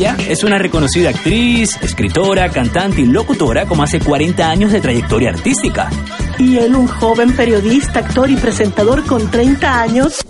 [0.00, 4.80] Ella es una reconocida actriz, escritora, cantante y locutora con más de 40 años de
[4.80, 5.90] trayectoria artística.
[6.38, 10.24] Y él, un joven periodista, actor y presentador con 30 años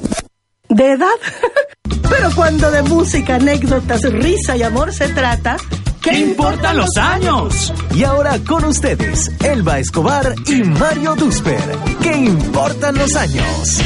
[0.69, 1.07] de edad.
[2.11, 5.57] Pero cuando de música, anécdotas, risa y amor se trata,
[6.03, 7.73] ¿qué importan los años?
[7.95, 11.63] Y ahora con ustedes, Elba Escobar y Mario Dusper.
[12.03, 13.81] ¿Qué importan los años?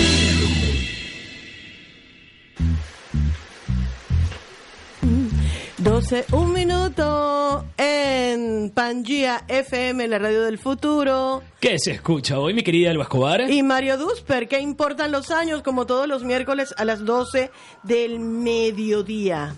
[6.05, 11.43] 12, un minuto en Pangía FM, la radio del futuro.
[11.61, 13.51] ¿Qué se escucha hoy, mi querida Elba Escobar?
[13.51, 15.63] Y Mario Dusper, ¿qué importan los años?
[15.63, 17.51] Como todos los miércoles a las 12
[17.85, 19.55] del mediodía.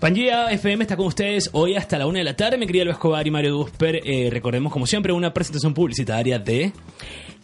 [0.00, 2.94] Pangía FM está con ustedes hoy hasta la una de la tarde, mi querida Elba
[2.94, 4.00] Escobar y Mario Dusper.
[4.02, 6.72] Eh, recordemos, como siempre, una presentación publicitaria de...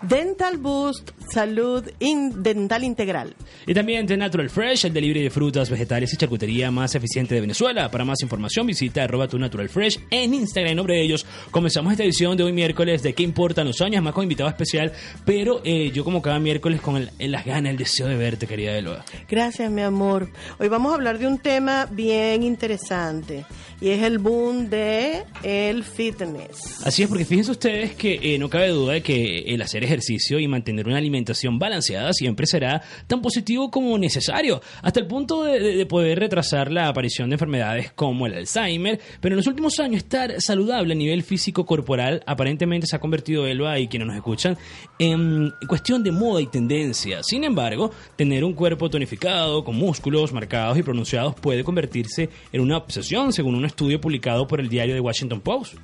[0.02, 3.34] Dental Boost, salud dental integral.
[3.66, 7.40] Y también de Natural Fresh, el delivery de frutas, vegetales y charcutería más eficiente de
[7.40, 7.90] Venezuela.
[7.90, 10.70] Para más información visita arroba tu Natural Fresh en Instagram.
[10.70, 14.02] En nombre de ellos, comenzamos esta edición de hoy miércoles de ¿Qué importan los años?
[14.02, 14.92] Más con invitado especial,
[15.24, 18.76] pero eh, yo como cada miércoles con el, las ganas, el deseo de verte, querida
[18.76, 19.04] Eloa.
[19.28, 20.28] Gracias, mi amor.
[20.58, 23.44] Hoy vamos a hablar de un tema bien interesante
[23.80, 26.84] y es el boom de el fitness.
[26.84, 30.38] Así es, porque fíjense ustedes que eh, no cabe duda de que el hacer ejercicio
[30.38, 35.86] y mantener una alimentación balanceada siempre será tan positivo como necesario, hasta el punto de,
[35.86, 40.40] poder retrasar la aparición de enfermedades como el Alzheimer, pero en los últimos años estar
[40.40, 44.58] saludable a nivel físico corporal aparentemente se ha convertido, Elba y quienes nos escuchan,
[44.98, 47.22] en cuestión de moda y tendencia.
[47.22, 52.78] Sin embargo, tener un cuerpo tonificado, con músculos marcados y pronunciados puede convertirse en una
[52.78, 55.74] obsesión, según un estudio publicado por el diario The Washington Post.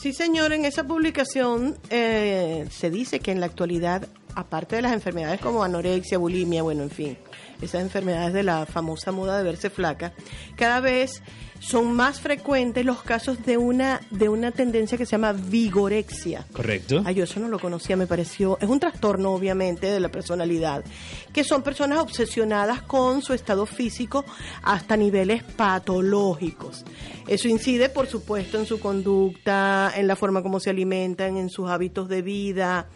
[0.00, 4.92] Sí, señor, en esa publicación eh, se dice que en la actualidad, aparte de las
[4.92, 7.18] enfermedades como anorexia, bulimia, bueno, en fin,
[7.62, 10.12] esas enfermedades de la famosa moda de verse flaca,
[10.54, 11.22] cada vez
[11.60, 16.46] son más frecuentes los casos de una de una tendencia que se llama vigorexia.
[16.52, 17.02] Correcto.
[17.04, 20.84] Ay, yo eso no lo conocía, me pareció, es un trastorno obviamente de la personalidad,
[21.32, 24.24] que son personas obsesionadas con su estado físico
[24.62, 26.84] hasta niveles patológicos.
[27.26, 31.68] Eso incide, por supuesto, en su conducta, en la forma como se alimentan, en sus
[31.68, 32.86] hábitos de vida.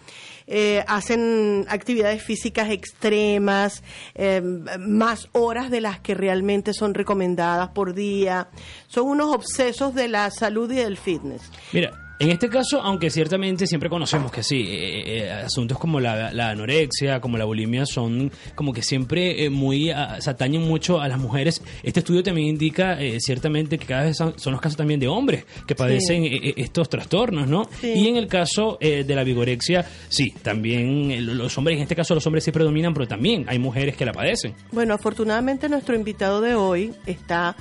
[0.52, 3.85] Eh, hacen actividades físicas extremas,
[4.17, 4.43] eh,
[4.81, 8.49] más horas de las que realmente son recomendadas por día.
[8.88, 11.43] Son unos obsesos de la salud y del fitness.
[11.73, 16.28] Mira, en este caso, aunque ciertamente siempre conocemos que sí, eh, eh, asuntos como la,
[16.50, 21.19] anorexia, como la bulimia, son como que siempre eh, muy, se atañen mucho a las
[21.19, 21.62] mujeres.
[21.82, 25.75] Este estudio también indica ciertamente que cada vez son, los casos también de hombres que
[25.75, 26.25] padecen
[26.56, 27.70] estos trastornos, ¿no?
[27.82, 32.26] Y en el caso de la vigorexia, sí, también los hombres, en este caso los
[32.26, 34.55] hombres sí predominan, pero también hay mujeres que la padecen.
[34.73, 37.56] Bueno, afortunadamente nuestro invitado de hoy está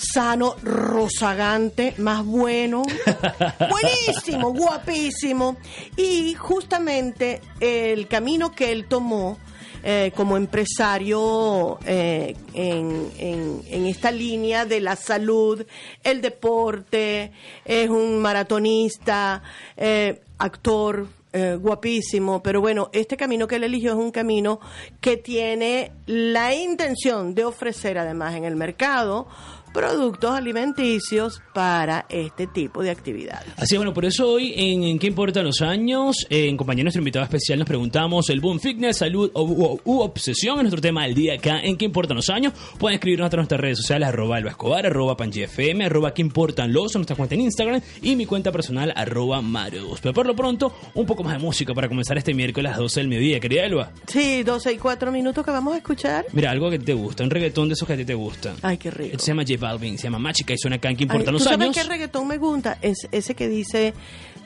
[0.00, 2.82] sano, rozagante, más bueno,
[3.70, 5.56] buenísimo, guapísimo.
[5.96, 9.38] Y justamente el camino que él tomó
[9.82, 15.64] eh, como empresario eh, en, en, esta línea de la salud,
[16.04, 17.32] el deporte,
[17.64, 19.42] es un maratonista,
[19.76, 24.58] eh, actor, guapísimo, pero bueno, este camino que él eligió es un camino
[25.00, 29.28] que tiene la intención de ofrecer además en el mercado
[29.72, 33.46] productos alimenticios para este tipo de actividades.
[33.56, 36.16] Así es, bueno, por eso hoy en, ¿Qué importan los años?
[36.28, 40.62] en compañía de nuestro invitado especial nos preguntamos el boom fitness, salud u, obsesión es
[40.62, 42.52] nuestro tema del día acá en ¿Qué importan los años?
[42.78, 46.94] Pueden escribirnos a nuestras redes sociales arroba Alba Escobar, arroba PanGFM, arroba ¿Qué importan los?
[46.94, 51.06] nuestra cuenta en Instagram y mi cuenta personal arroba Mario Pero por lo pronto, un
[51.06, 53.92] poco más de música para comenzar este miércoles a las 12 del mediodía, querida Elba.
[54.06, 56.26] Sí, 12 y 4 minutos que vamos a escuchar.
[56.32, 58.54] Mira, algo que te gusta, un reggaetón de esos que a ti te gusta.
[58.62, 59.18] Ay, qué rico.
[59.18, 61.58] se llama Balvin, se llama Machica y suena acá en que importan los años.
[61.60, 62.78] ¿Sabes qué reggaetón me gusta?
[62.82, 63.94] Es ese que dice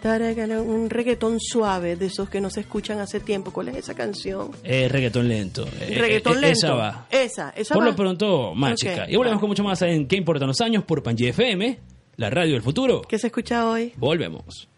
[0.04, 3.52] un reggaetón suave de esos que no se escuchan hace tiempo.
[3.52, 4.50] ¿Cuál es esa canción?
[4.62, 5.66] Eh, reggaetón lento.
[5.80, 6.58] Eh, reggaetón eh, lento.
[6.58, 7.06] Esa va.
[7.10, 9.08] Esa, esa Por lo pronto, Machica.
[9.08, 10.84] y volvemos con mucho más en ¿Qué importan los años?
[10.84, 11.78] por Panji FM,
[12.16, 13.02] la radio del futuro.
[13.02, 13.92] ¿Qué se escucha hoy?
[13.96, 14.68] Volvemos.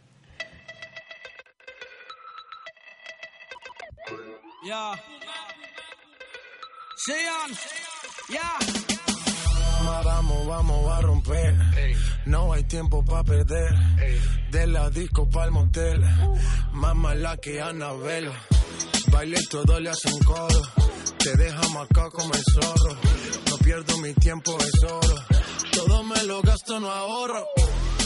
[4.65, 4.93] Ya.
[8.29, 8.96] Ya
[10.07, 11.55] vamos, vamos a romper.
[12.27, 13.75] No hay tiempo para perder.
[14.51, 16.01] De la disco pa'l motel.
[16.73, 18.31] Más mala que Anabel.
[19.13, 20.63] Baile todo le hacen coro.
[21.19, 22.95] Te deja acá como el zorro.
[23.51, 25.17] No pierdo mi tiempo, es oro.
[25.73, 27.45] Todo me lo gasto, no ahorro.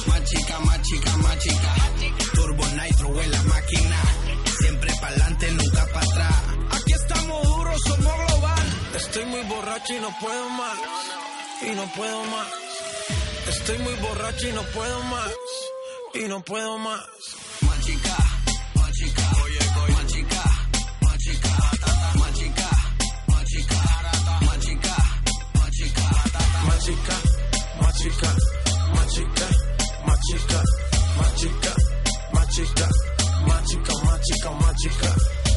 [0.06, 1.74] Más chica, más chica, más chica.
[2.34, 3.96] Turbo Nitro en la máquina.
[4.58, 6.42] Siempre pa'lante, nunca para atrás.
[6.72, 8.64] Aquí estamos duros, somos global.
[8.96, 10.78] Estoy muy borracho y no puedo más
[11.62, 12.48] y no puedo más.
[13.48, 15.30] Estoy muy borracho y no puedo más.
[16.14, 17.00] Y no puedo más.
[17.62, 18.16] Machica,
[18.74, 20.44] machica, oye, oye, machica,
[21.02, 21.48] machica,
[22.18, 22.70] machica,
[23.28, 23.80] machica,
[24.46, 24.90] machica, machica,
[26.66, 27.06] Machica,
[27.82, 28.34] machica,
[28.94, 29.52] machica,
[30.06, 30.62] machica,
[31.16, 31.74] machica,
[32.32, 32.88] machica,
[33.46, 35.49] machica, machica, machica.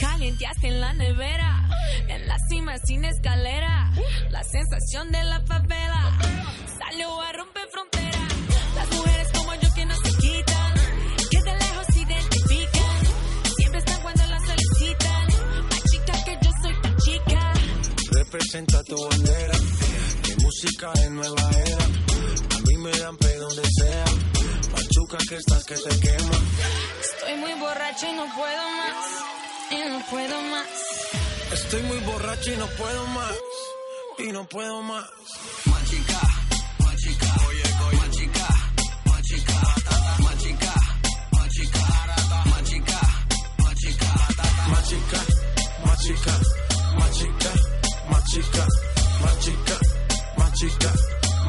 [0.00, 1.68] Calienteaste en la nevera,
[2.08, 3.92] en la cima sin escalera.
[4.30, 6.18] La sensación de la favela
[6.78, 8.32] salió a romper fronteras.
[8.74, 10.74] Las mujeres como yo que no se quitan,
[11.30, 13.00] que de lejos se identifican.
[13.56, 15.26] Siempre están cuando las solicitan.
[15.68, 17.52] Más chica que yo soy tan chica.
[18.12, 19.58] Representa tu bandera.
[20.28, 21.84] Mi música es nueva era.
[21.84, 24.04] A mí me dan pe donde sea.
[24.72, 26.38] Machuca que estás que te quema.
[27.00, 29.29] Estoy muy borracha y no puedo más.
[29.70, 30.66] Y no puedo más.
[31.52, 33.34] Estoy muy borracho y no puedo más.
[34.18, 35.04] Y no puedo más.
[35.66, 36.20] machica,
[36.78, 38.48] machica, oye, oye, machica,
[39.06, 39.60] machica,
[40.22, 40.74] machica,
[41.32, 41.82] machica,
[42.50, 43.00] machica, machica,
[43.60, 44.10] Machica,
[44.68, 45.12] machica,
[45.86, 47.46] machica,
[48.10, 48.66] machica,
[49.22, 49.78] machica,
[50.36, 50.92] machica,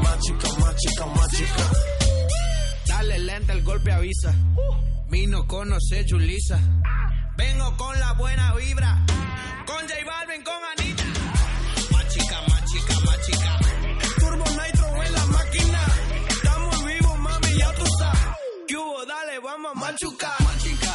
[0.03, 1.65] machica, machica, machica.
[2.87, 4.33] Dale lenta, el golpe avisa.
[5.09, 6.59] Vino conoce Julisa.
[7.41, 8.99] Vengo con la buena vibra.
[9.65, 11.03] Con J Balvin, con Anita.
[11.91, 13.51] Machica, machica, machica.
[14.19, 15.81] Turbo Nitro en la máquina.
[16.29, 18.21] Estamos vivos, mami, ya tú sabes.
[18.67, 19.05] ¿Qué hubo?
[19.07, 20.37] Dale, vamos a machucar.
[20.43, 20.93] machica,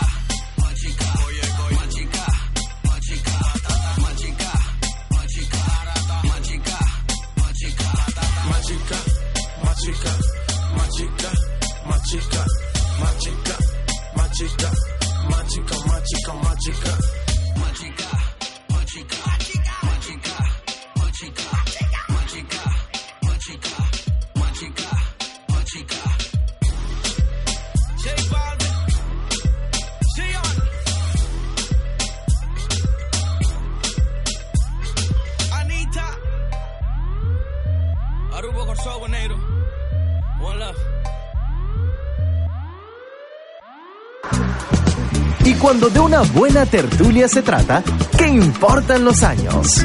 [0.62, 2.26] machica, oye, oye, machica,
[2.84, 3.32] machica,
[4.04, 4.52] machica,
[5.16, 5.62] machica, machica,
[6.28, 6.78] machica,
[7.42, 7.88] Machica,
[8.52, 9.00] machica, machica,
[9.64, 10.12] machica,
[10.76, 11.30] machica,
[11.88, 12.42] machica,
[13.00, 13.56] machica,
[14.14, 14.70] machica,
[15.30, 16.98] magica, magica, magica.
[17.58, 18.08] Magica,
[18.70, 19.45] magica.
[45.66, 47.82] Cuando de una buena tertulia se trata,
[48.16, 49.84] ¿qué importan los años?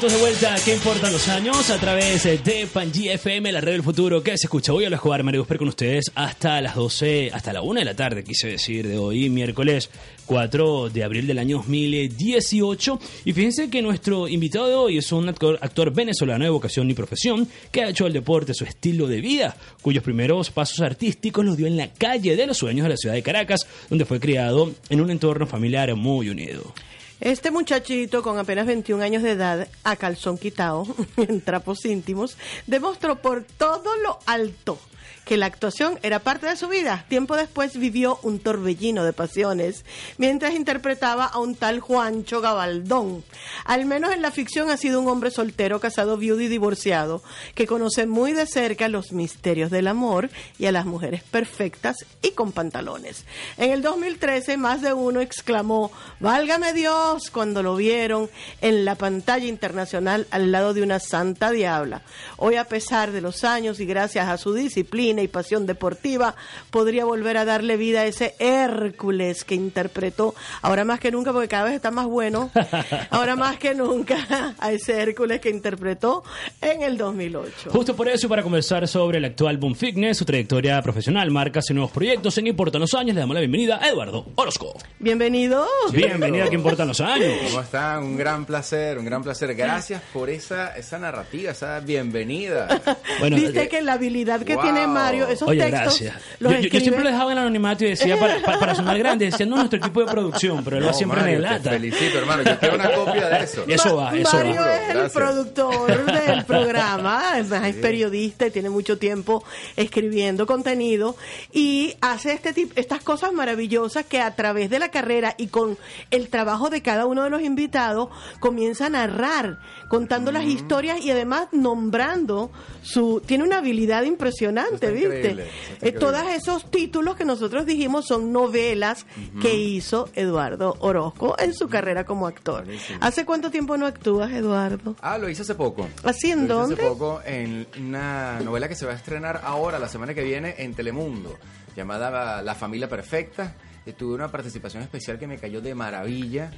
[0.00, 1.70] De vuelta, ¿qué importan los años?
[1.70, 4.72] A través de Pangi FM, la red del futuro que se escucha.
[4.72, 7.96] Voy a jugar Mario Gusper con ustedes hasta las 12, hasta la 1 de la
[7.96, 9.88] tarde, quise decir, de hoy, miércoles
[10.26, 13.00] 4 de abril del año 2018.
[13.24, 16.94] Y fíjense que nuestro invitado de hoy es un actor, actor venezolano de vocación y
[16.94, 21.56] profesión que ha hecho el deporte su estilo de vida, cuyos primeros pasos artísticos los
[21.56, 24.72] dio en la calle de los sueños de la ciudad de Caracas, donde fue criado
[24.90, 26.74] en un entorno familiar muy unido.
[27.20, 33.22] Este muchachito con apenas 21 años de edad, a calzón quitado, en trapos íntimos, demostró
[33.22, 34.78] por todo lo alto
[35.26, 37.04] que la actuación era parte de su vida.
[37.08, 39.84] Tiempo después vivió un torbellino de pasiones
[40.18, 43.24] mientras interpretaba a un tal Juancho Gabaldón.
[43.64, 47.24] Al menos en la ficción ha sido un hombre soltero, casado, viudo y divorciado,
[47.56, 50.30] que conoce muy de cerca los misterios del amor
[50.60, 53.24] y a las mujeres perfectas y con pantalones.
[53.58, 55.90] En el 2013, más de uno exclamó,
[56.20, 58.30] válgame Dios, cuando lo vieron
[58.60, 62.02] en la pantalla internacional al lado de una santa diabla.
[62.36, 66.34] Hoy, a pesar de los años y gracias a su disciplina y pasión deportiva,
[66.70, 71.48] podría volver a darle vida a ese Hércules que interpretó, ahora más que nunca, porque
[71.48, 72.50] cada vez está más bueno,
[73.10, 76.24] ahora más que nunca, a ese Hércules que interpretó
[76.60, 77.70] en el 2008.
[77.70, 81.70] Justo por eso, y para conversar sobre el actual Boom Fitness, su trayectoria profesional, marcas
[81.70, 84.76] y nuevos proyectos, en Importan los Años, le damos la bienvenida a Eduardo Orozco.
[84.98, 85.66] Bienvenido.
[85.92, 87.32] Bienvenido a ¿Qué Importan los Años?
[87.48, 88.02] ¿Cómo están?
[88.02, 89.54] Un gran placer, un gran placer.
[89.54, 92.80] Gracias por esa, esa narrativa, esa bienvenida.
[93.20, 94.62] Bueno, Viste eh, que la habilidad que Wow.
[94.64, 96.14] tiene Mario, esos Oye, textos, gracias.
[96.40, 98.58] los Yo, yo- yo escribe- siempre lo dejaba en el anonimato y decía, para, para,
[98.60, 101.58] para sonar grande, decía, no, nuestro equipo de producción, pero él No, siempre Mario, me
[101.60, 102.42] te felicito, hermano.
[102.42, 103.64] Yo quiero una copia de eso.
[103.68, 104.74] Eso va, eso Mario va.
[104.74, 105.12] es el Gracias.
[105.12, 109.44] productor del programa, además es periodista y tiene mucho tiempo
[109.76, 111.16] escribiendo contenido
[111.52, 115.76] y hace este tipo, estas cosas maravillosas que a través de la carrera y con
[116.10, 118.08] el trabajo de cada uno de los invitados
[118.40, 119.58] comienza a narrar,
[119.88, 122.50] contando las historias y además nombrando
[122.82, 125.46] su tiene una habilidad impresionante, ¿viste?
[125.82, 129.06] Eh, todos esos títulos que nosotros dijimos son novelas
[129.40, 132.64] que hizo Eduardo Orozco en su carrera como actor.
[132.64, 132.98] Buenísimo.
[133.02, 134.96] ¿Hace cuánto tiempo no actúas, Eduardo?
[135.00, 135.88] Ah, lo hice hace poco.
[136.04, 136.74] ¿Así en Lo hice dónde?
[136.74, 140.54] Hace poco en una novela que se va a estrenar ahora, la semana que viene,
[140.58, 141.36] en Telemundo,
[141.76, 143.54] llamada La familia perfecta.
[143.96, 146.50] tuve una participación especial que me cayó de maravilla.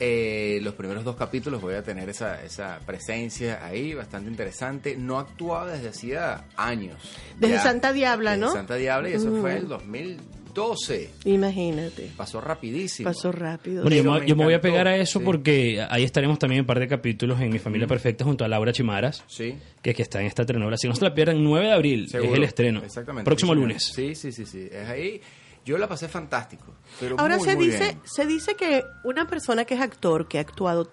[0.00, 4.96] Eh, los primeros dos capítulos voy a tener esa, esa presencia ahí, bastante interesante.
[4.96, 6.96] No actuaba desde hacía años.
[7.38, 7.62] Desde Ya.
[7.62, 8.52] Santa Diabla, Desde ¿no?
[8.52, 9.40] Santa Diabla, y eso Mm.
[9.40, 11.10] fue en el 2012.
[11.24, 12.10] Imagínate.
[12.16, 13.08] Pasó rapidísimo.
[13.08, 13.82] Pasó rápido.
[13.82, 15.24] Bueno, yo, me- me yo me voy a pegar a eso sí.
[15.24, 18.48] porque ahí estaremos también en un par de capítulos en Mi Familia Perfecta junto a
[18.48, 19.54] Laura Chimaras, Sí.
[19.82, 20.76] que, que está en esta telenovela.
[20.76, 22.32] Si no se la pierdan, 9 de abril Seguro.
[22.32, 22.82] es el estreno.
[22.84, 23.24] Exactamente.
[23.24, 23.84] Próximo Sí, lunes.
[23.84, 24.68] Sí, sí, sí, sí.
[24.72, 25.20] Es ahí.
[25.68, 26.64] Yo la pasé fantástico.
[26.98, 28.00] Pero Ahora muy, se muy dice, bien.
[28.04, 30.90] se dice que una persona que es actor, que ha actuado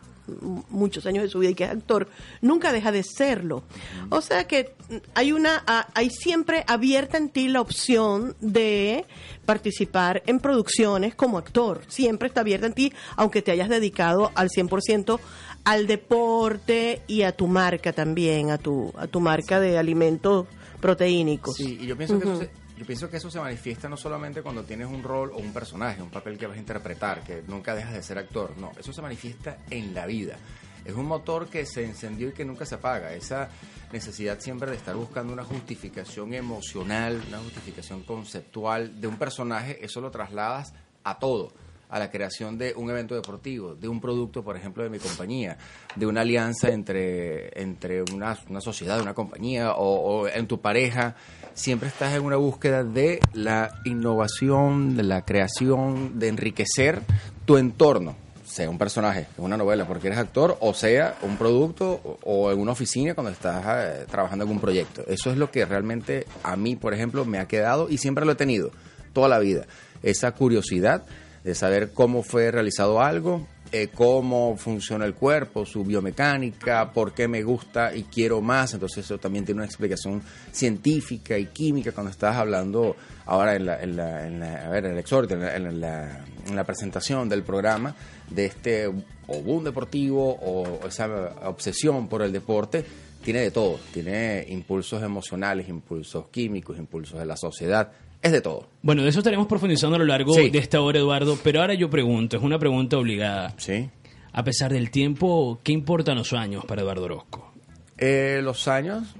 [0.69, 2.09] muchos años de su vida y que es actor,
[2.41, 3.63] nunca deja de serlo.
[4.09, 4.75] O sea que
[5.13, 5.63] hay una,
[5.93, 9.05] hay siempre abierta en ti la opción de
[9.45, 11.83] participar en producciones como actor.
[11.87, 15.19] Siempre está abierta en ti, aunque te hayas dedicado al 100%
[15.63, 20.47] al deporte y a tu marca también, a tu, a tu marca de alimentos
[20.81, 21.55] proteínicos.
[21.55, 22.41] Sí, y yo pienso, que Ujú.
[22.41, 25.37] eso se, yo pienso que eso se manifiesta no solamente cuando tienes un rol o
[25.37, 28.57] un personaje, un papel que vas a interpretar, que nunca dejas de ser actor.
[28.57, 30.37] No, eso se manifiesta en la vida.
[30.83, 33.13] Es un motor que se encendió y que nunca se apaga.
[33.13, 33.49] Esa
[33.91, 40.01] necesidad siempre de estar buscando una justificación emocional, una justificación conceptual de un personaje, eso
[40.01, 41.53] lo trasladas a todo
[41.89, 45.57] a la creación de un evento deportivo, de un producto, por ejemplo, de mi compañía,
[45.95, 51.15] de una alianza entre, entre una, una sociedad, una compañía o, en tu pareja.
[51.53, 57.01] Siempre estás en una búsqueda de la innovación, de la creación, de enriquecer
[57.45, 58.15] tu entorno,
[58.45, 62.59] sea un personaje, una novela porque eres actor, o sea un producto o, o en
[62.59, 65.03] una oficina cuando estás eh, trabajando en un proyecto.
[65.07, 68.33] Eso es lo que realmente a mí, por ejemplo, me ha quedado y siempre lo
[68.33, 68.71] he tenido,
[69.13, 69.65] toda la vida.
[70.03, 71.05] Esa curiosidad
[71.45, 77.27] de saber cómo fue realizado algo, eh, cómo funciona el cuerpo, su biomecánica, por qué
[77.27, 78.73] me gusta y quiero más.
[78.73, 80.21] Entonces eso también tiene una explicación
[80.51, 84.85] científica y química cuando estás hablando ahora en la, en la, en la- a ver,
[84.85, 87.95] en el exhorto, en la, en la- en la presentación del programa
[88.29, 91.07] de este o boom deportivo o esa
[91.45, 92.85] obsesión por el deporte.
[93.25, 98.69] Tiene de todo, tiene impulsos emocionales, impulsos químicos, impulsos de la sociedad, es de todo.
[98.81, 100.49] Bueno, de eso estaremos profundizando a lo largo Sí.
[100.49, 101.37] de esta hora, Eduardo.
[101.43, 103.53] Pero ahora yo pregunto, es una pregunta obligada.
[103.57, 103.89] Sí.
[104.31, 107.51] A pesar del tiempo, ¿qué importan los años para Eduardo Orozco?
[107.97, 109.15] Eh, los años,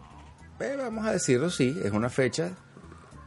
[0.60, 2.52] eh, vamos a decirlo, sí, es una fecha,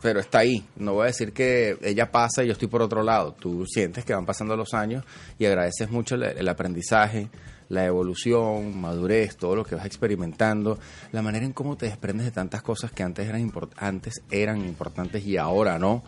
[0.01, 0.65] pero está ahí.
[0.77, 3.33] No voy a decir que ella pasa y yo estoy por otro lado.
[3.33, 5.05] Tú sientes que van pasando los años
[5.39, 7.29] y agradeces mucho el, el aprendizaje,
[7.69, 10.79] la evolución, madurez, todo lo que vas experimentando,
[11.13, 14.61] la manera en cómo te desprendes de tantas cosas que antes eran, import- antes eran
[14.65, 16.03] importantes y ahora no.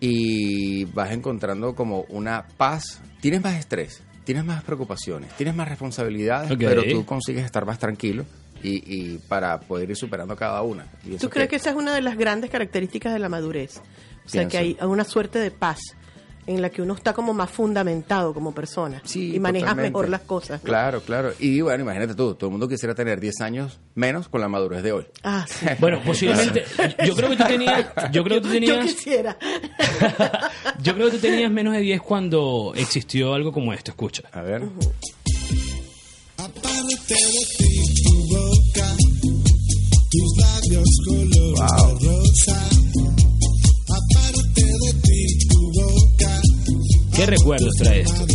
[0.00, 3.00] Y vas encontrando como una paz.
[3.20, 8.24] Tienes más estrés, tienes más preocupaciones, tienes más responsabilidades, pero tú consigues estar más tranquilo
[8.62, 10.86] y, y para poder ir superando cada una.
[11.20, 13.78] ¿Tú crees que esa es una de las grandes características de la madurez?
[14.26, 14.50] O sea, Pienso.
[14.50, 15.80] que hay una suerte de paz
[16.46, 19.90] en la que uno está como más fundamentado como persona Sí, y manejas totalmente.
[19.90, 20.62] mejor las cosas.
[20.62, 20.66] ¿no?
[20.68, 21.32] Claro, claro.
[21.38, 24.82] Y bueno, imagínate tú, todo el mundo quisiera tener 10 años menos con la madurez
[24.82, 25.06] de hoy.
[25.22, 25.66] Ah, sí.
[25.80, 26.64] Bueno, posiblemente.
[27.06, 27.86] Yo creo que tú tenías.
[28.12, 28.86] Yo creo que tú Yo tenías.
[28.86, 29.36] quisiera.
[30.82, 33.90] Yo creo que tú tenías menos de 10 cuando existió algo como esto.
[33.90, 34.22] Escucha.
[34.32, 34.62] A ver.
[36.36, 38.96] Aparte de ti, tu boca,
[40.10, 42.68] tus labios color rosa.
[47.14, 48.26] ¿Qué recuerdos trae esto?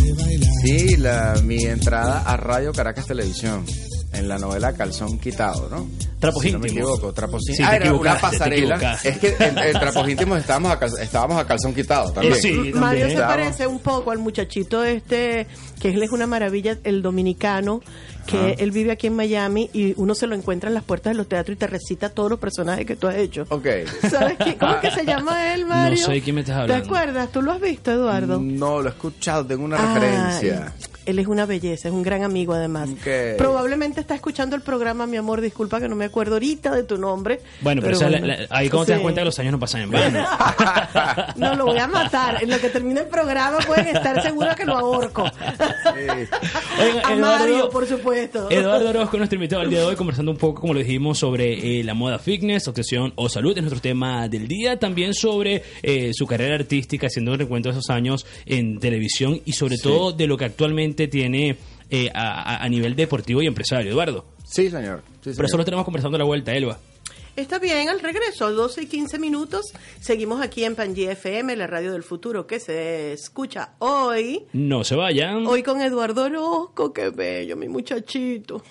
[0.62, 3.64] Sí, la, mi entrada a Radio Caracas Televisión
[4.12, 5.88] en la novela Calzón Quitado, ¿no?
[6.18, 8.98] Trapos si no me equivoco, Trapos Sí, ah, era una pasarela.
[9.04, 12.34] Es que en, en Trapos íntimos estábamos a, cal- estábamos a Calzón Quitado también.
[12.34, 15.46] Eh, sí, Mario se parece un poco al muchachito este,
[15.80, 17.80] que él es una maravilla, el dominicano,
[18.30, 18.54] que Ah.
[18.58, 21.28] él vive aquí en Miami y uno se lo encuentra en las puertas de los
[21.28, 23.44] teatros y te recita todos los personajes que tú has hecho.
[23.48, 23.66] Ok.
[24.10, 24.56] ¿Sabes qué?
[24.56, 25.98] ¿Cómo es que se llama él, Mario?
[26.00, 26.84] No sé quién me estás ¿Te hablando.
[26.86, 27.32] acuerdas?
[27.32, 28.38] ¿Tú lo has visto, Eduardo?
[28.40, 30.72] No, lo he escuchado, tengo una referencia.
[31.06, 32.88] Él es una belleza, es un gran amigo además.
[32.90, 33.36] Ok.
[33.38, 35.40] Probablemente está escuchando el programa, mi amor.
[35.40, 37.40] Disculpa que no me acuerdo ahorita de tu nombre.
[37.62, 39.02] Bueno, pero, la- la- ahí como te das Sí.
[39.02, 40.24] cuenta que los años no pasan en vano.
[41.36, 42.42] No, lo voy a matar.
[42.42, 45.22] En lo que termine el programa pueden estar seguros que lo ahorco.
[45.22, 46.12] Oiga,
[47.04, 48.19] a Eduardo- Mario, por supuesto.
[48.50, 51.80] Eduardo Orozco, nuestro invitado al día de hoy, conversando un poco, como lo dijimos, sobre
[51.80, 54.78] eh, la moda fitness, obsesión o salud, es nuestro tema del día.
[54.78, 59.52] También sobre eh, su carrera artística, haciendo un recuento de esos años en televisión y
[59.52, 59.82] sobre Sí.
[59.84, 61.56] todo de lo que actualmente tiene
[61.90, 63.90] eh, a, nivel deportivo y empresario.
[63.90, 65.02] Eduardo, Sí, señor.
[65.22, 65.46] Sí, señor.
[65.46, 66.78] eso lo tenemos conversando a la vuelta, Elba.
[67.36, 69.72] Está bien, al regreso, 12 y 15 minutos.
[70.00, 74.46] Seguimos aquí en Pangea FM, la radio del futuro que se escucha hoy.
[74.52, 75.46] No se vayan.
[75.46, 78.62] Hoy con Eduardo Orozco, qué bello, mi muchachito.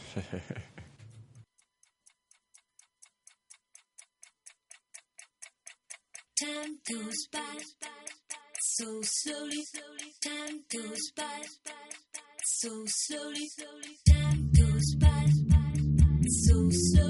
[6.35, 7.39] Time goes by
[8.61, 9.65] So slowly,
[10.21, 11.41] time goes by.
[12.45, 13.49] So slowly,
[14.07, 15.25] time goes by.
[16.29, 17.08] So slowly,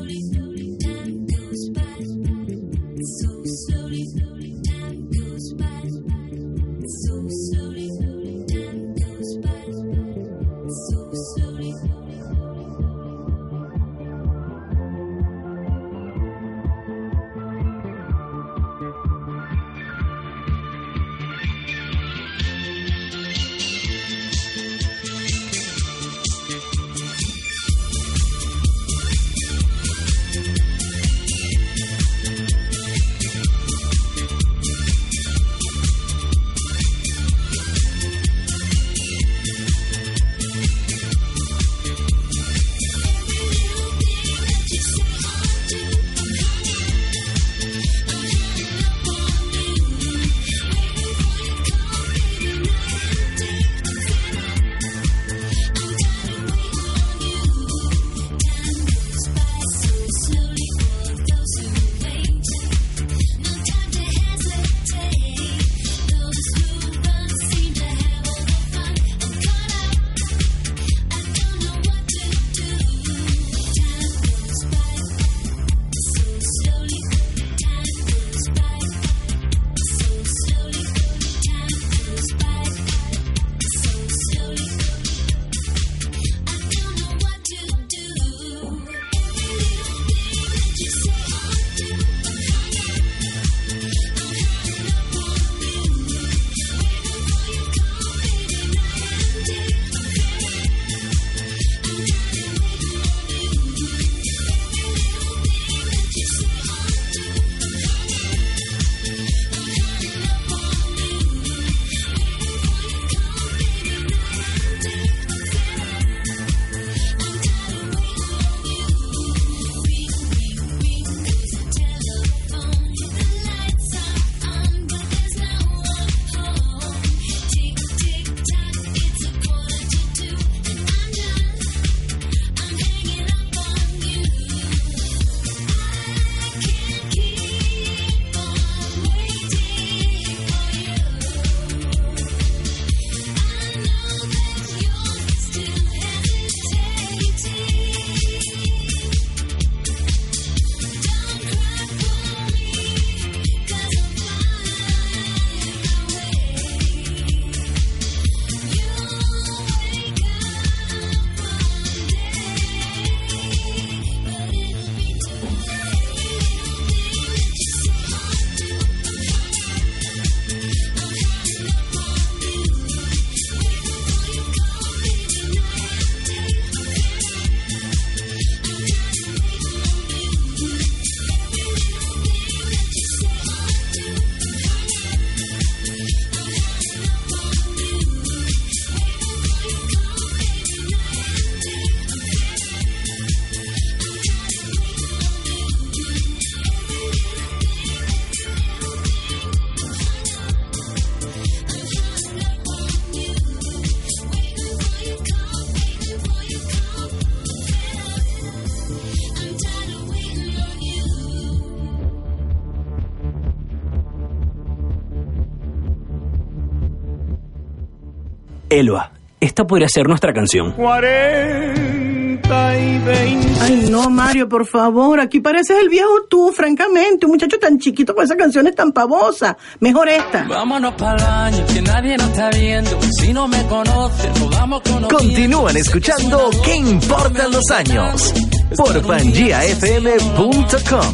[218.70, 220.74] Elba, esta podría ser nuestra canción.
[220.74, 223.50] 40 y 20.
[223.62, 225.20] Ay, no, Mario, por favor.
[225.20, 227.26] Aquí pareces el viejo tú, francamente.
[227.26, 229.58] Un muchacho tan chiquito con esa canción es tan pavosa.
[229.80, 230.44] Mejor esta.
[230.44, 233.00] Vámonos para el baño, que nadie nos está viendo.
[233.20, 238.34] Si no me conoce, nos vamos con Continúan escuchando ¿Qué importan los años?
[238.76, 241.14] Por pangiafm.com.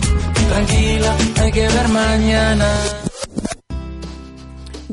[0.49, 2.65] Tranquila, hay que ver mañana.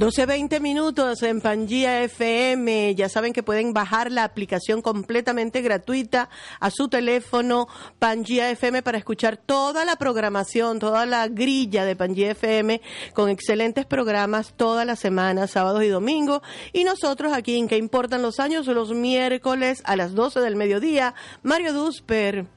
[0.02, 2.96] 12-20 minutos en Pangía FM.
[2.96, 7.68] Ya saben que pueden bajar la aplicación completamente gratuita a su teléfono
[8.00, 12.80] Pangía FM para escuchar toda la programación, toda la grilla de Pangía FM
[13.14, 16.42] con excelentes programas todas las semanas, sábados y domingos.
[16.72, 18.66] Y nosotros aquí en ¿Qué importan los años?
[18.66, 21.14] Los miércoles a las 12 del mediodía.
[21.44, 22.48] Mario Dusper.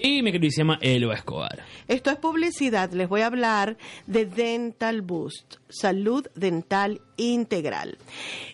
[0.00, 1.64] Y mi queridísima Elba Escobar.
[1.88, 2.92] Esto es publicidad.
[2.92, 7.98] Les voy a hablar de Dental Boost, salud dental integral.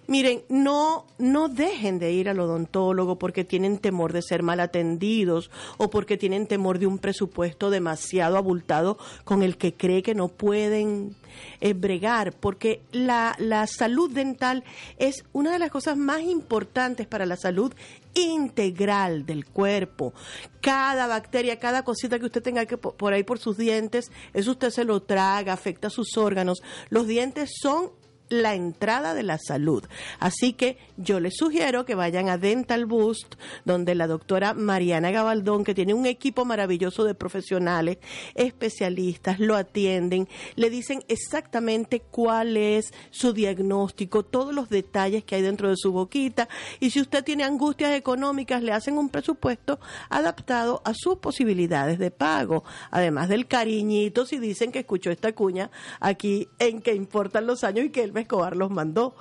[0.06, 5.50] Miren, no, no dejen de ir al odontólogo porque tienen temor de ser mal atendidos
[5.76, 10.28] o porque tienen temor de un presupuesto demasiado abultado con el que cree que no
[10.28, 11.14] pueden
[11.60, 14.64] eh, bregar, porque la, la salud dental
[14.98, 17.74] es una de las cosas más importantes para la salud
[18.14, 20.14] integral del cuerpo.
[20.60, 24.52] Cada bacteria, cada cosita que usted tenga que po- por ahí por sus dientes, eso
[24.52, 26.62] usted se lo traga, afecta sus órganos.
[26.90, 27.90] Los dientes son
[28.28, 29.84] la entrada de la salud.
[30.18, 33.34] Así que yo les sugiero que vayan a Dental Boost,
[33.64, 37.98] donde la doctora Mariana Gabaldón, que tiene un equipo maravilloso de profesionales,
[38.34, 45.42] especialistas, lo atienden, le dicen exactamente cuál es su diagnóstico, todos los detalles que hay
[45.42, 46.48] dentro de su boquita,
[46.80, 52.10] y si usted tiene angustias económicas, le hacen un presupuesto adaptado a sus posibilidades de
[52.10, 57.64] pago, además del cariñito si dicen que escuchó esta cuña aquí en que importan los
[57.64, 59.16] años y que Escobar los mandó.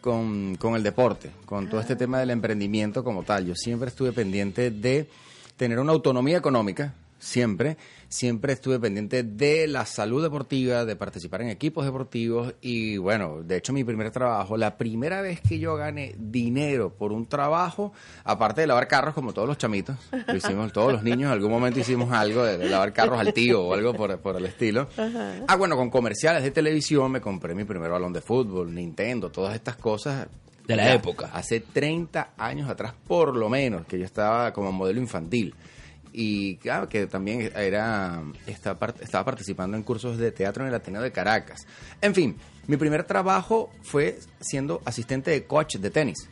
[0.00, 3.46] con, con el deporte, con todo este tema del emprendimiento como tal.
[3.46, 5.08] Yo siempre estuve pendiente de
[5.56, 7.76] tener una autonomía económica, siempre.
[8.08, 13.56] Siempre estuve pendiente de la salud deportiva, de participar en equipos deportivos y bueno, de
[13.58, 17.92] hecho mi primer trabajo, la primera vez que yo gané dinero por un trabajo,
[18.24, 21.52] aparte de lavar carros como todos los chamitos, lo hicimos todos los niños, en algún
[21.52, 24.88] momento hicimos algo de, de lavar carros al tío o algo por, por el estilo.
[25.46, 29.54] Ah, bueno, con comerciales de televisión me compré mi primer balón de fútbol, Nintendo, todas
[29.54, 30.26] estas cosas.
[30.66, 31.30] De la Ya, época.
[31.32, 35.54] Hace 30 años atrás, por lo menos, que yo estaba como modelo infantil.
[36.12, 40.74] Y claro, que también era, estaba, part- estaba participando en cursos de teatro en el
[40.74, 41.66] Ateneo de Caracas.
[42.00, 46.28] En fin, mi primer trabajo fue siendo asistente de coach de tenis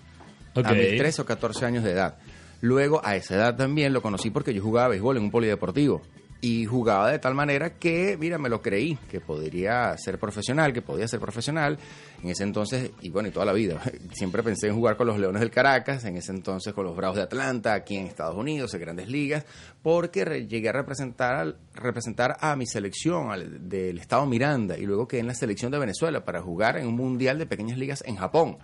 [0.71, 2.19] a mis 13 o 14 años de edad.
[2.61, 6.03] Luego, a esa edad también lo conocí porque yo jugaba béisbol en un polideportivo.
[6.41, 10.83] Y jugaba de tal manera que, mira, me lo creí, que podría ser profesional, que
[10.83, 11.77] podía ser profesional.
[12.23, 13.81] En ese entonces, y bueno, y toda la vida,
[14.13, 17.17] siempre pensé en jugar con los Leones del Caracas, en ese entonces con los Bravos
[17.17, 19.47] de Atlanta, aquí en Estados Unidos, en grandes ligas,
[19.83, 25.23] porque llegué a representar, representar a mi selección al- del Estado Miranda y luego quedé
[25.23, 28.59] en la selección de Venezuela para jugar en un mundial de pequeñas ligas en Japón.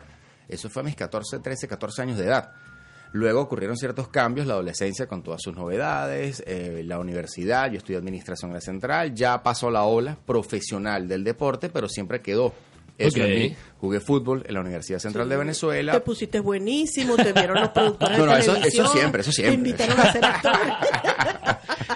[0.48, 2.52] Eso fue a mis 14, 13, 14 años de edad.
[3.16, 7.96] Luego ocurrieron ciertos cambios, la adolescencia con todas sus novedades, eh, la universidad, yo estudié
[7.96, 12.52] administración en la central, ya pasó la ola profesional del deporte, pero siempre quedó
[12.98, 13.24] eso Ok.
[13.26, 13.56] en mí.
[13.78, 16.00] Jugué fútbol en la Universidad Central de Te Venezuela.
[16.02, 18.84] pusiste buenísimo, te vieron los productores No, de no, eso- televisión.
[18.86, 19.52] eso siempre, eso siempre.
[19.52, 20.52] Te invitaron a ser actor.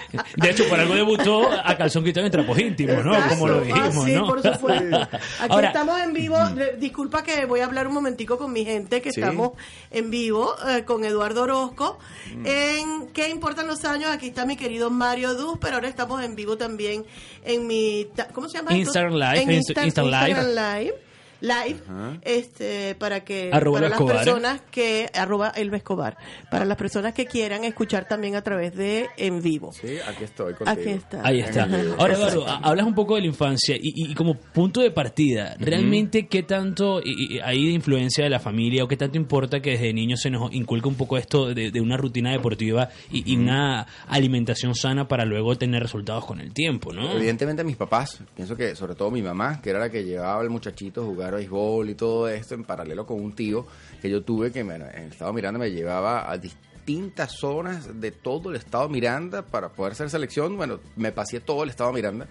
[0.39, 3.11] De hecho, por algo debutó a calzón quitado en trapos íntimos, ¿no?
[3.29, 4.25] Como lo dijimos, Ah, sí, ¿no?
[4.27, 4.97] por supuesto.
[5.39, 6.37] Aquí Ahora- estamos en vivo.
[6.55, 9.19] Le- Disculpa que voy a hablar un momentico con mi gente, que Sí.
[9.19, 9.51] estamos
[9.91, 11.99] en vivo eh, con Eduardo Orozco.
[12.35, 12.45] Mm.
[12.45, 14.09] En ¿Qué importan los años?
[14.11, 17.05] Aquí está mi querido Mario Duz, pero ahora estamos en vivo también
[17.43, 18.07] en mi...
[18.33, 18.73] ¿Cómo se llama?
[18.75, 20.29] Instagram Live, En Insta- Insta- Instagram Live.
[20.41, 20.93] Instagram Live.
[21.41, 21.77] Live,
[22.21, 24.15] este, para que Arroba para las Escobar.
[24.17, 26.17] personas que arroba Elba Escobar,
[26.51, 29.71] para las personas que quieran escuchar también a través de en vivo.
[29.71, 30.69] Sí, aquí estoy contigo.
[30.81, 31.21] Aquí está.
[31.25, 31.63] Ahí está.
[31.97, 36.27] Ahora, Eduardo, ha- hablas un poco de la infancia y, como punto de partida, ¿realmente
[36.27, 39.71] qué tanto y- y hay de influencia de la familia o qué tanto importa que
[39.71, 43.37] desde niños se nos inculque un poco esto de, de una rutina deportiva y, y
[43.37, 47.11] una alimentación sana para luego tener resultados con el tiempo, ¿no?
[47.13, 50.49] Evidentemente mis papás, pienso que sobre todo mi mamá, que era la que llevaba al
[50.49, 53.65] muchachito a jugar béisbol y todo esto, en paralelo con un tío
[54.01, 58.49] que yo tuve que en el estado Miranda me llevaba a distintas zonas de todo
[58.49, 60.57] el estado Miranda para poder ser selección.
[60.57, 62.27] Bueno, me pasé todo el estado Miranda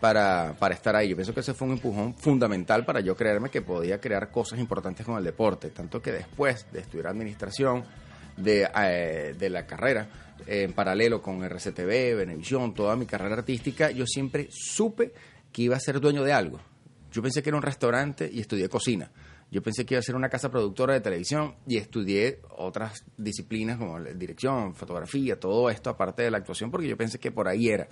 [0.00, 1.08] para, para estar ahí.
[1.08, 4.58] Yo pienso que ese fue un empujón fundamental para yo creerme que podía crear cosas
[4.58, 5.70] importantes con el deporte.
[5.70, 7.84] Tanto que después de estudiar administración,
[8.36, 10.08] de, eh, de la carrera,
[10.46, 15.12] en paralelo con RCTV, Venevisión, toda mi carrera artística, yo siempre supe
[15.52, 16.58] que iba a ser dueño de algo.
[17.12, 19.10] Yo pensé que era un restaurante y estudié cocina.
[19.50, 23.76] Yo pensé que iba a ser una casa productora de televisión y estudié otras disciplinas
[23.76, 27.68] como dirección, fotografía, todo esto aparte de la actuación, porque yo pensé que por ahí
[27.68, 27.86] era.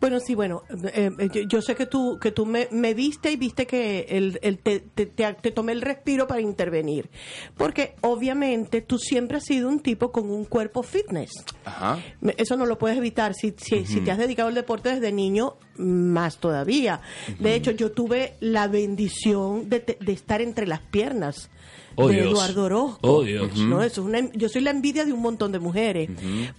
[0.00, 0.62] Bueno, sí, bueno,
[0.94, 4.06] eh, eh, yo, yo sé que tú que tú me, me viste y viste que
[4.08, 7.10] el, el te, te, te- te tomé el respiro para intervenir.
[7.56, 11.30] Porque obviamente tú siempre has sido un tipo con un cuerpo fitness.
[11.64, 11.98] Ajá.
[12.38, 13.34] Eso no lo puedes evitar.
[13.34, 17.00] Si, si, si te has dedicado al deporte desde niño, más todavía.
[17.38, 21.50] De hecho, yo tuve la bendición de, de estar entre las piernas
[21.96, 22.28] Oh, de Dios.
[22.30, 22.98] Eduardo Orozco.
[23.02, 23.56] Oh, Dios.
[23.58, 23.82] ¿no?
[23.82, 26.08] Eso es una- yo soy la envidia de un montón de mujeres.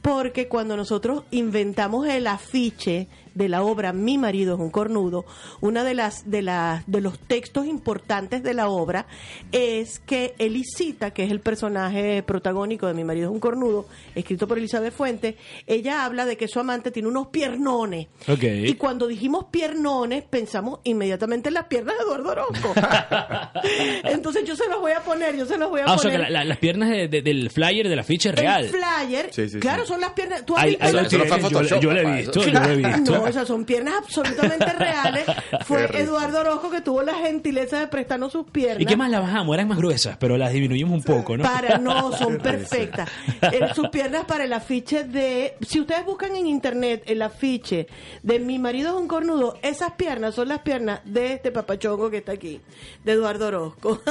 [0.02, 5.26] Porque cuando nosotros inventamos el afiche de la obra Mi marido es un cornudo,
[5.62, 9.06] una de las de las de los textos importantes de la obra
[9.52, 14.48] es que Elisita, que es el personaje protagónico de Mi marido es un cornudo, escrito
[14.48, 15.36] por Elizabeth Fuentes,
[15.68, 18.08] ella habla de que su amante tiene unos piernones.
[18.28, 22.74] Y cuando dijimos piernones, pensamos inmediatamente en las piernas de Eduardo Orozco.
[24.04, 26.12] Entonces yo se los voy a poner, yo se los voy a Ah, o sea,
[26.12, 26.28] poner.
[26.28, 28.64] que la- la- las piernas de- de- del flyer de la ficha es real.
[28.66, 29.90] El flyer, Sí, sí, claro, sí.
[29.90, 30.46] son las piernas.
[30.46, 32.42] ¿Tú has Ahí- visto ahí lo las- Eso no fue tiene, yo, lo he visto,
[32.46, 33.21] yo lo he visto.
[33.22, 35.26] No, esas son piernas absolutamente reales.
[35.66, 35.86] Fue.
[36.02, 38.82] Eduardo Orozco que tuvo la gentileza de prestarnos sus piernas.
[38.82, 39.54] ¿Y qué más las bajamos?
[39.54, 41.44] Eran más gruesas, pero las disminuimos un poco, ¿no?
[41.44, 43.10] Para, no, son perfectas.
[43.42, 45.56] Eh, sus piernas para el afiche de.
[45.62, 47.88] Si ustedes buscan en internet el afiche
[48.24, 52.18] de Mi marido es un cornudo, esas piernas son las piernas de este papachongo que
[52.18, 52.62] está aquí,
[53.04, 54.02] de Eduardo Orozco.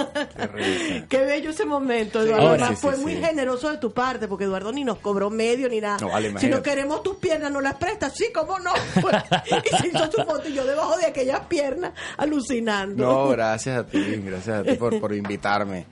[1.09, 2.49] Qué bello ese momento, Eduardo.
[2.49, 5.31] Ahora, Además, sí, sí, fue muy generoso de tu parte, porque Eduardo ni nos cobró
[5.31, 5.99] medio ni nada.
[6.01, 8.13] No, vale, si no queremos tus piernas, no las prestas.
[8.15, 8.73] Sí, cómo no.
[9.03, 13.05] Y se hizo su foto y yo debajo de aquellas piernas alucinando.
[13.05, 15.87] No, gracias a ti, gracias a ti por, por invitarme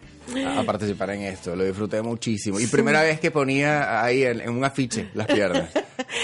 [0.46, 1.56] a, participar en esto.
[1.56, 2.60] Lo disfruté muchísimo.
[2.60, 5.70] Y primera vez que ponía ahí en, en un afiche las piernas.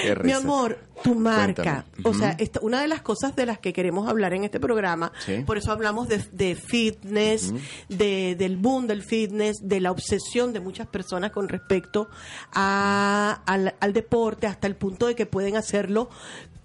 [0.02, 1.84] Qué Mi amor, tu marca.
[2.04, 5.12] O sea, esta- una de las cosas de las que queremos hablar en este programa,
[5.24, 5.42] Sí.
[5.46, 7.52] por eso hablamos de, de fitness,
[7.88, 12.08] de, del boom del fitness, de la obsesión de muchas personas con respecto
[12.52, 16.08] a- al, al deporte, hasta el punto de que pueden hacerlo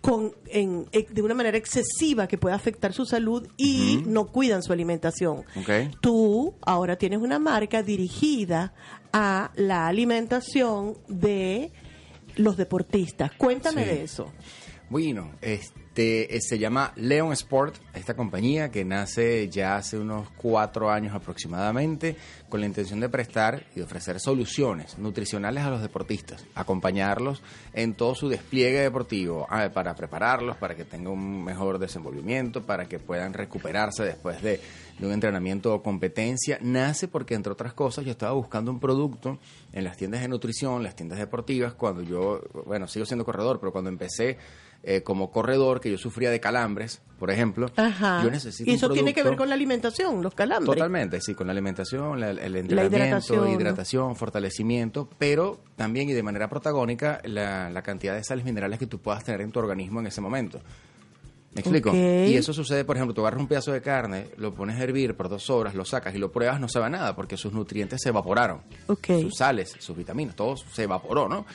[0.01, 4.63] con, en- eh, de una manera excesiva que puede afectar su salud y no cuidan
[4.63, 5.39] su alimentación.
[5.57, 5.95] Ok.
[6.01, 8.73] Tú ahora tienes una marca dirigida
[9.11, 11.71] a la alimentación de
[12.35, 13.31] los deportistas.
[13.37, 13.89] Cuéntame Sí.
[13.89, 14.31] de eso.
[14.89, 20.89] Bueno, este eh, se llama Leon Sport, esta compañía que nace ya hace unos cuatro
[20.89, 22.15] años aproximadamente,
[22.47, 28.15] con la intención de prestar y ofrecer soluciones nutricionales a los deportistas, acompañarlos en todo
[28.15, 33.33] su despliegue deportivo, ah, para prepararlos, para que tengan un mejor desenvolvimiento, para que puedan
[33.33, 34.61] recuperarse después de,
[34.99, 36.59] de un entrenamiento o competencia.
[36.61, 39.39] Nace porque, entre otras cosas, yo estaba buscando un producto
[39.73, 43.71] en las tiendas de nutrición, las tiendas deportivas, cuando yo, bueno, sigo siendo corredor, pero
[43.71, 44.37] cuando empecé
[44.83, 48.21] eh, como corredor, que yo sufría de calambres, por ejemplo, Ajá.
[48.23, 50.73] yo necesito y eso un tiene que ver con la alimentación, los calambres.
[50.75, 54.15] Totalmente, sí, con la alimentación, la- el entrenamiento, hidratación, hidratación, ¿no?
[54.15, 58.99] fortalecimiento, pero también y de manera protagónica la, la cantidad de sales minerales que tú
[58.99, 60.61] puedas tener en tu organismo en ese momento.
[61.53, 61.91] ¿Me explico?
[61.93, 65.15] Y eso sucede, por ejemplo, tú agarras un pedazo de carne, lo pones a hervir
[65.15, 68.09] por dos horas, lo sacas y lo pruebas, no sabe nada porque sus nutrientes se
[68.09, 68.61] evaporaron.
[68.87, 69.07] Ok.
[69.21, 71.45] Sus sales, sus vitaminas, todo se evaporó, ¿no?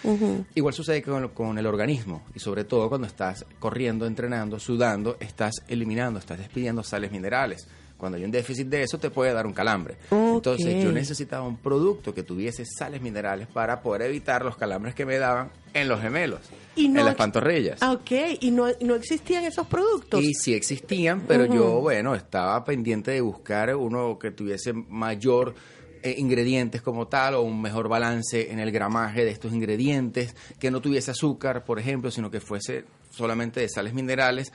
[0.54, 5.54] Igual sucede con, con el organismo y sobre todo cuando estás corriendo, entrenando, sudando, estás
[5.68, 7.68] eliminando, estás despidiendo sales minerales.
[8.04, 9.96] Cuando hay un déficit de eso te puede dar un calambre.
[10.10, 15.06] Entonces yo necesitaba un producto que tuviese sales minerales para poder evitar los calambres que
[15.06, 16.40] me daban en los gemelos,
[16.76, 17.78] Y no en las pantorrillas.
[17.80, 20.22] Ah, ok, y no, no existían esos productos.
[20.22, 25.54] Y sí existían, pero yo, bueno, estaba pendiente de buscar uno que tuviese mayor
[26.02, 30.70] eh, ingredientes como tal o un mejor balance en el gramaje de estos ingredientes, que
[30.70, 34.52] no tuviese azúcar, por ejemplo, sino que fuese solamente de sales minerales.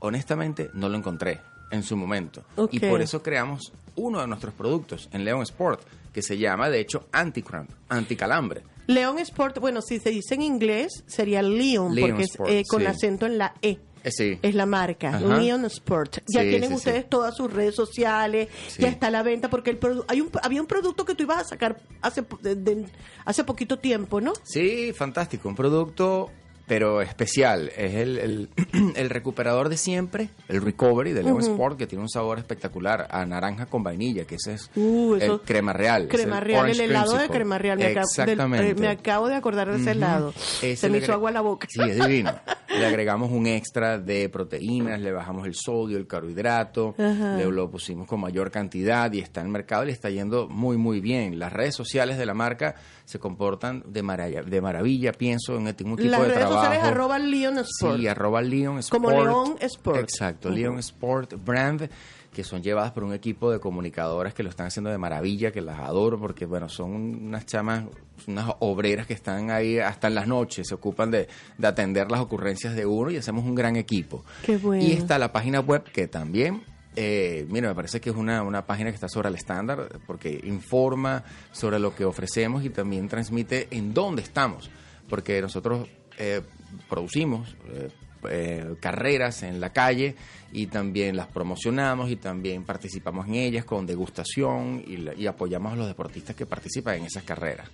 [0.00, 1.38] Honestamente, no lo encontré
[1.70, 2.44] en su momento.
[2.70, 5.80] Y por eso creamos uno de nuestros productos en Leon Sport,
[6.12, 8.62] que se llama, de hecho, Anticramp, anticalambre.
[8.86, 12.64] Leon Sport, bueno, si se dice en inglés, sería Leon, Leon porque Sport, es eh,
[12.68, 12.86] con sí.
[12.86, 13.78] acento en la E.
[14.02, 14.38] Eh, sí.
[14.42, 15.36] Es la marca, Ajá.
[15.38, 16.20] Leon Sport.
[16.26, 19.78] Ya Sí, tienen ustedes todas sus redes sociales, ya está a la venta, porque el
[20.08, 22.86] hay un, había un producto que tú ibas a sacar hace, de- de-
[23.26, 24.32] hace poquito tiempo, ¿no?
[24.42, 25.48] Sí, fantástico.
[25.50, 26.30] Un producto
[26.70, 27.72] pero especial.
[27.76, 28.48] Es el, el,
[28.94, 31.50] el recuperador de siempre, el recovery de León Ujú.
[31.50, 35.40] Sport, que tiene un sabor espectacular a naranja con vainilla, que ese es Uh, el
[35.40, 36.06] crema real.
[36.06, 37.76] Crema el real, el helado de crema real.
[37.78, 38.70] Me acabo, del- Exactamente.
[38.70, 40.32] eh, me acabo de acordar de ese helado.
[40.62, 41.66] Ese Se me hizo agua la boca.
[41.68, 42.32] Sí, es divino.
[42.68, 48.06] le agregamos un extra de proteínas, le bajamos el sodio, el carbohidrato, le lo pusimos
[48.06, 51.36] con mayor cantidad y está en el mercado y le está yendo muy, muy bien.
[51.40, 55.68] Las redes sociales de la marca se comportan de maravilla, de maravilla pienso, en un
[55.68, 57.98] equipo Las de redes sociales arroba Leon Sport.
[57.98, 59.02] Sí, arroba Leon Sport.
[59.02, 60.00] Como León Sport.
[60.00, 60.50] Exacto.
[60.50, 61.88] Leon Sport Brand,
[62.32, 65.60] que son llevadas por un equipo de comunicadoras que lo están haciendo de maravilla, que
[65.60, 67.84] las adoro porque, bueno, son unas chamas,
[68.26, 72.20] unas obreras que están ahí hasta en las noches, se ocupan de, de atender las
[72.20, 74.24] ocurrencias de uno y hacemos un gran equipo.
[74.44, 74.82] Qué bueno.
[74.82, 76.62] Y está la página web que también,
[76.96, 80.40] eh, mira, me parece que es una, una página que está sobre el estándar porque
[80.44, 84.70] informa sobre lo que ofrecemos y también transmite en dónde estamos.
[85.08, 85.88] Porque nosotros
[86.18, 86.42] eh,
[86.88, 87.88] producimos eh,
[88.28, 90.14] eh, carreras en la calle
[90.52, 95.76] y también las promocionamos y también participamos en ellas con degustación y, y apoyamos a
[95.76, 97.68] los deportistas que participan en esas carreras.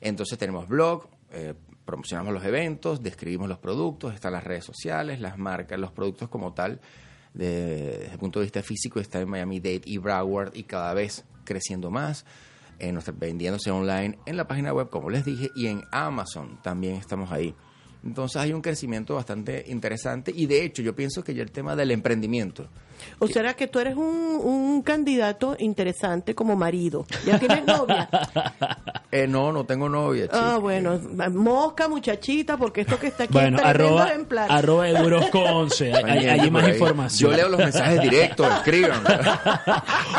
[0.00, 1.54] Entonces tenemos blog, eh,
[1.84, 6.52] promocionamos los eventos, describimos los productos, están las redes sociales, las marcas, los productos como
[6.54, 6.80] tal,
[7.32, 11.24] de- desde el punto de vista físico, está en Miami-Dade y Broward y cada vez
[11.44, 12.24] creciendo más,
[13.16, 17.54] vendiéndose online en la página web, como les dije, y en Amazon también estamos ahí.
[18.04, 21.74] Entonces hay un crecimiento bastante interesante y de hecho yo pienso que ya el tema
[21.74, 22.68] del emprendimiento,
[23.18, 24.04] O será que tú eres un,
[24.42, 27.06] un candidato interesante como marido.
[27.26, 28.08] ¿Ya tienes novia?
[29.10, 30.26] eh, no, no tengo novia.
[30.32, 30.58] Ah, chica.
[30.58, 31.00] bueno,
[31.32, 34.08] mosca, muchachita, porque esto que está aquí Bueno, es arroba,
[34.48, 35.92] arroba Edurosco 11.
[35.94, 36.72] Hay, hay- más ahí.
[36.72, 37.30] información.
[37.30, 39.02] Yo leo los mensajes directos, escriban.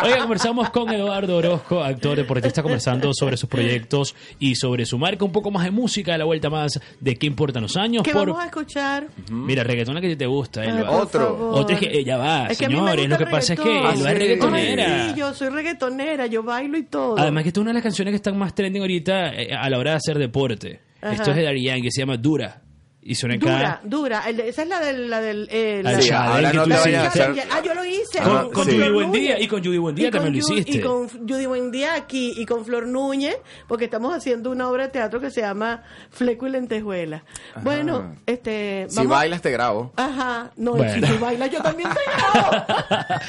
[0.04, 5.24] Oiga, conversamos con Eduardo Orozco, actor, deportista, conversando sobre sus proyectos y sobre su marca,
[5.26, 8.04] un poco más de música, de la vuelta más de qué importan los años.
[8.04, 9.08] ¿Qué por- vamos a escuchar?
[9.32, 11.52] Mira, reggaetón la que te gusta, Ay, Otro.
[11.52, 13.10] Otra es que ella va, Es que señores.
[13.10, 13.78] Lo que pasa es que.
[13.78, 14.06] Elba es sí.
[14.06, 15.10] reggaetonera.
[15.10, 17.18] Sí, yo soy reggaetonera, yo bailo y todo.
[17.18, 19.70] Además que esta es una de las canciones que están más trending ahorita eh, a
[19.70, 20.82] la hora de hacer deporte.
[21.02, 21.14] Ajá.
[21.14, 22.62] Esto es de Yankee, que se llama Dura.
[23.08, 23.38] Y suena.
[23.38, 24.24] Dura, dura.
[24.28, 25.08] El de- esa es la del...
[25.12, 26.90] La del eh, la- Sí, ahora que no tú te hiciste.
[26.90, 28.20] vayas a hacer- Ah, yo lo hice.
[28.20, 28.72] Ah, Con, con sí.
[28.72, 29.44] Judy Flor Buen Día Núñez.
[29.44, 30.72] y con Judy Buen Día Y con también lo hiciste.
[30.78, 33.38] Y con Judy Buen Día aquí y con Flor Núñez,
[33.68, 37.24] porque estamos haciendo una obra de teatro que se llama Fleco y Lentejuela.
[37.62, 38.88] Bueno, este...
[38.90, 39.94] Si bailas te grabo.
[39.98, 40.94] Ajá, no, Bueno.
[41.08, 42.00] si tú bailas yo también te
[42.32, 42.66] grabo.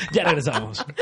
[0.13, 0.87] ya regresamos.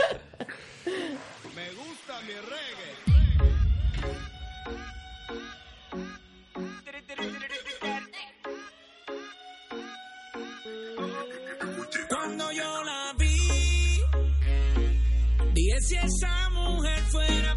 [15.86, 17.54] si esa mujer fuera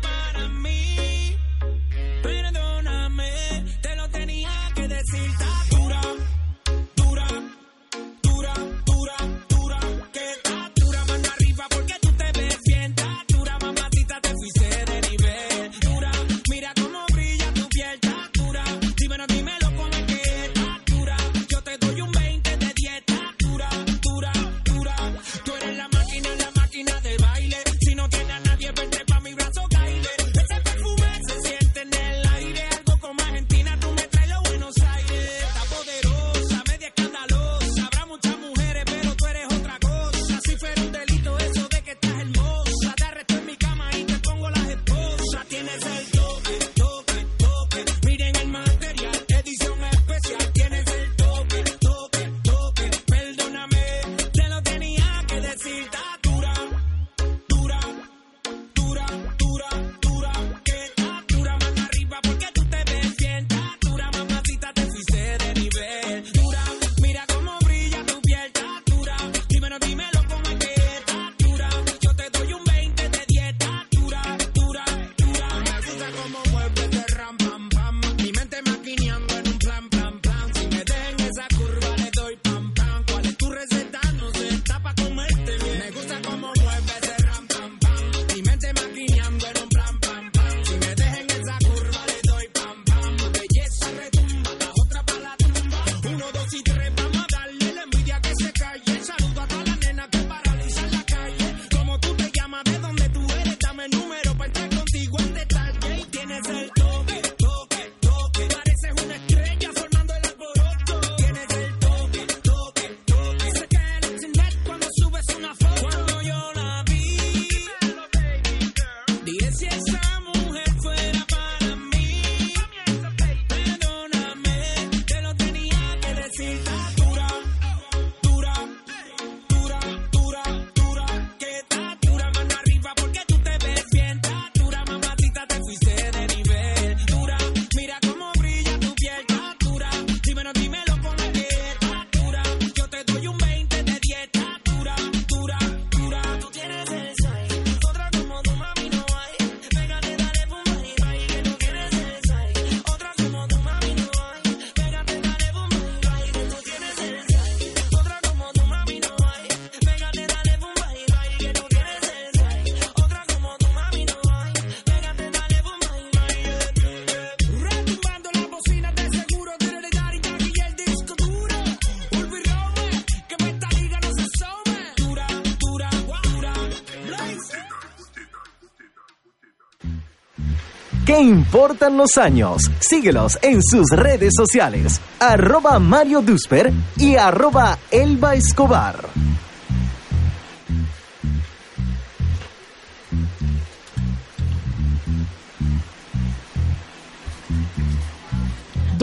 [181.17, 182.69] ¿Qué importan los años?
[182.79, 185.01] Síguelos en sus redes sociales.
[185.19, 189.06] Arroba Mario Dusper y arroba Elba Escobar.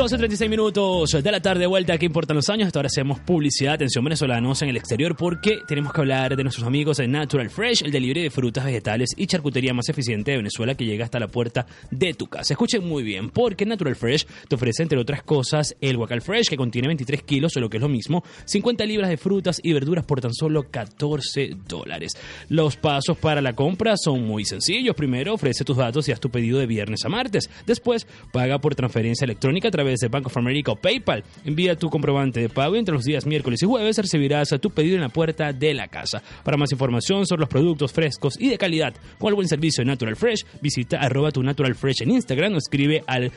[0.05, 1.97] 12.36 minutos de la tarde, vuelta.
[1.97, 2.67] ¿Qué importan los años?
[2.67, 6.67] Hasta ahora hacemos publicidad, atención venezolanos en el exterior, porque tenemos que hablar de nuestros
[6.67, 10.75] amigos de Natural Fresh, el delivery de frutas, vegetales y charcutería más eficiente de Venezuela
[10.75, 12.53] que llega hasta la puerta de tu casa.
[12.53, 16.59] Escuchen muy bien, porque Natural Fresh te ofrece, entre otras cosas, el Guacal Fresh, que
[16.59, 20.05] contiene 23 kilos, o lo que es lo mismo, 50 libras de frutas y verduras
[20.05, 22.13] por tan solo 14 dólares.
[22.51, 24.95] Los pasos para la compra son muy sencillos.
[24.95, 27.49] Primero, ofrece tus datos y haz tu pedido de viernes a martes.
[27.67, 31.25] Después, paga por transferencia electrónica a través de Bank of America o PayPal.
[31.45, 34.97] Envía tu comprobante de pago y entre los días miércoles y jueves recibirás tu pedido
[34.97, 36.23] en la puerta de la casa.
[36.45, 39.91] Para más información sobre los productos frescos y de calidad con el buen servicio de
[39.91, 43.33] Natural Fresh, visita arroba tu Natural Fresh en Instagram o escribe al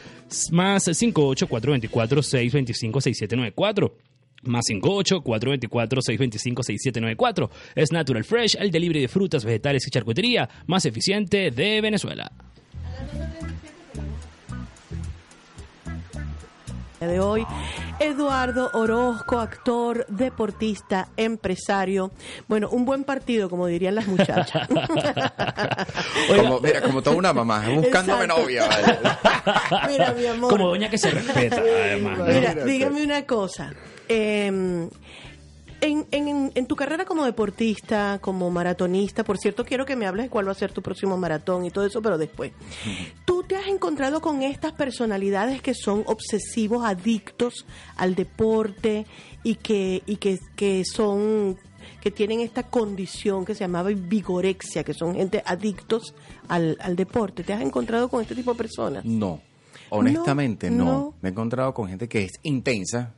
[0.52, 3.96] más 58 424 625 6794.
[4.44, 7.50] Más 58 424 625 6794.
[7.76, 12.32] Es Natural Fresh, el delivery de frutas, vegetales y charcutería más eficiente de Venezuela.
[17.06, 17.46] De hoy.
[18.00, 22.12] Eduardo Orozco, actor, deportista, empresario.
[22.48, 24.68] Bueno, un buen partido, como dirían las muchachas.
[26.28, 28.42] Como, mira, como toda una mamá, buscándome Exacto.
[28.42, 28.68] novia.
[28.68, 29.00] ¿vale?
[29.90, 30.50] Mira, mi amor.
[30.52, 32.18] Como doña que se respeta, además.
[32.18, 32.26] ¿no?
[32.26, 33.74] Mira, dígame una cosa.
[34.08, 34.88] Eh,
[35.82, 40.26] en, en- en tu carrera como deportista, como maratonista, por cierto, quiero que me hables
[40.26, 42.52] de cuál va a ser tu próximo maratón y todo eso, pero después.
[43.26, 47.66] ¿Tú te has encontrado con estas personalidades que son obsesivos, adictos
[47.96, 49.06] al deporte
[49.44, 51.58] y que, y que, que son
[52.02, 56.14] que tienen esta condición que se llamaba vigorexia, que son gente adictos
[56.48, 57.44] al, al deporte.
[57.44, 59.04] ¿Te has encontrado con este tipo de personas?
[59.06, 59.42] No.
[59.90, 61.14] Honestamente, no, no.
[61.22, 63.14] Me he encontrado con gente que es intensa,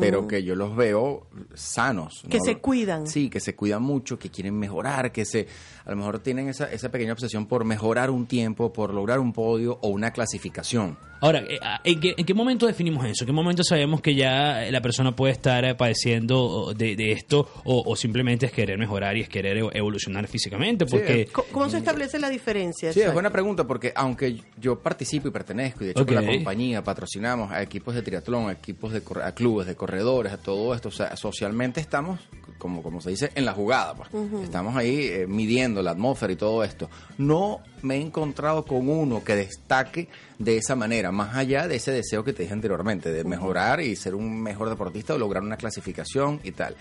[0.00, 2.22] Pero que yo los veo sanos.
[2.30, 2.44] Que ¿no?
[2.44, 3.06] se cuidan.
[3.06, 5.46] Sí, que se cuidan mucho, que quieren mejorar, que se
[5.84, 9.32] a lo mejor tienen esa, esa pequeña obsesión por mejorar un tiempo, por lograr un
[9.32, 10.96] podio o una clasificación.
[11.20, 13.24] Ahora, eh, ah, ¿en qué, en qué momento definimos eso?
[13.24, 17.48] ¿En qué momento sabemos que ya la persona puede estar eh, padeciendo de, de esto
[17.64, 20.86] o, o simplemente es querer mejorar y es querer evo- evolucionar físicamente?
[20.86, 22.92] Porque Co- ¿Cómo se establece la diferencia?
[22.92, 26.12] Sí, es buena pregunta porque aunque yo participo y pertenezco, y de hecho Ok.
[26.12, 30.32] con la compañía patrocinamos a equipos de triatlón, a equipos de a clubes de corredores,
[30.32, 32.20] a todo esto, o sea, socialmente estamos,
[32.58, 34.10] como, como se dice, en la jugada, pues.
[34.42, 36.90] Estamos ahí eh, midiendo la atmósfera y todo esto.
[37.16, 41.92] No me he encontrado con uno que destaque de esa manera, más allá de ese
[41.92, 45.56] deseo que te dije anteriormente, de mejorar y ser un mejor deportista o lograr una
[45.56, 46.76] clasificación y tal.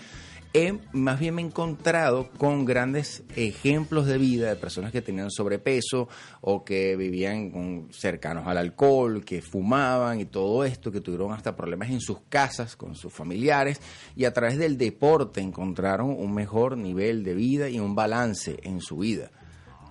[0.53, 5.29] He, más bien me he encontrado con grandes ejemplos de vida de personas que tenían
[5.29, 6.07] sobrepeso
[6.41, 11.89] o que vivían cercanos al alcohol, que fumaban y todo esto, que tuvieron hasta problemas
[11.89, 13.81] en sus casas con sus familiares
[14.15, 18.81] y a través del deporte encontraron un mejor nivel de vida y un balance en
[18.81, 19.31] su vida.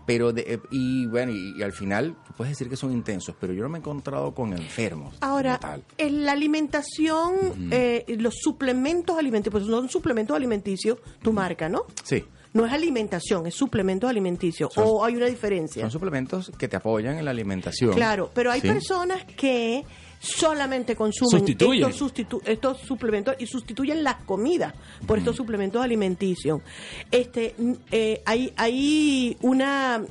[0.07, 3.53] Pero, de- eh, y bueno, y, y al final, puedes decir que son intensos, pero
[3.53, 5.17] yo no me he encontrado con enfermos.
[5.21, 5.83] Ahora, tal.
[5.99, 11.85] en la alimentación, eh, los suplementos alimenticios, pues son suplementos alimenticios, tu marca, ¿no?
[12.05, 12.25] Sí.
[12.53, 14.71] No es alimentación, es suplementos alimenticios.
[14.77, 15.83] ¿O hay una diferencia?
[15.83, 17.93] Son suplementos que te apoyan en la alimentación.
[17.95, 18.69] Claro, pero hay Sí.
[18.69, 19.85] personas que
[20.27, 21.89] solamente consumen Sustituyen.
[21.89, 24.75] estos, sustitu- estos suplementos y sustituyen las comidas
[25.07, 26.61] por estos suplementos alimenticios.
[27.11, 30.03] Este, mm, eh, hay, hay una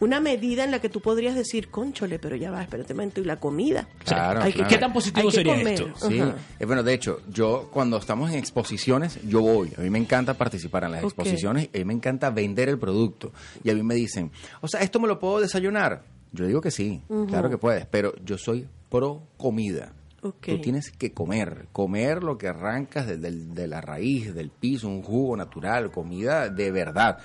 [0.00, 3.20] una medida en la que tú podrías decir, conchole, pero ya va, espérate un momento,
[3.20, 3.88] y la comida.
[4.04, 4.68] Claro, Hay que- claro.
[4.70, 5.72] ¿Qué tan positivo sería comer.
[5.74, 6.08] esto?
[6.08, 6.20] Sí.
[6.60, 9.72] Eh, bueno, de hecho, yo cuando estamos en exposiciones, yo voy.
[9.76, 11.06] A mí me encanta participar en las Ok.
[11.10, 13.32] exposiciones y a mí me encanta vender el producto.
[13.64, 14.30] Y a mí me dicen,
[14.60, 16.04] o sea, ¿esto me lo puedo desayunar?
[16.30, 19.92] Yo digo que sí, claro que puedes, pero yo soy pro comida.
[20.20, 25.36] Tú tienes que comer, comer lo que arrancas de la raíz, del piso, un jugo
[25.36, 27.18] natural, comida de verdad,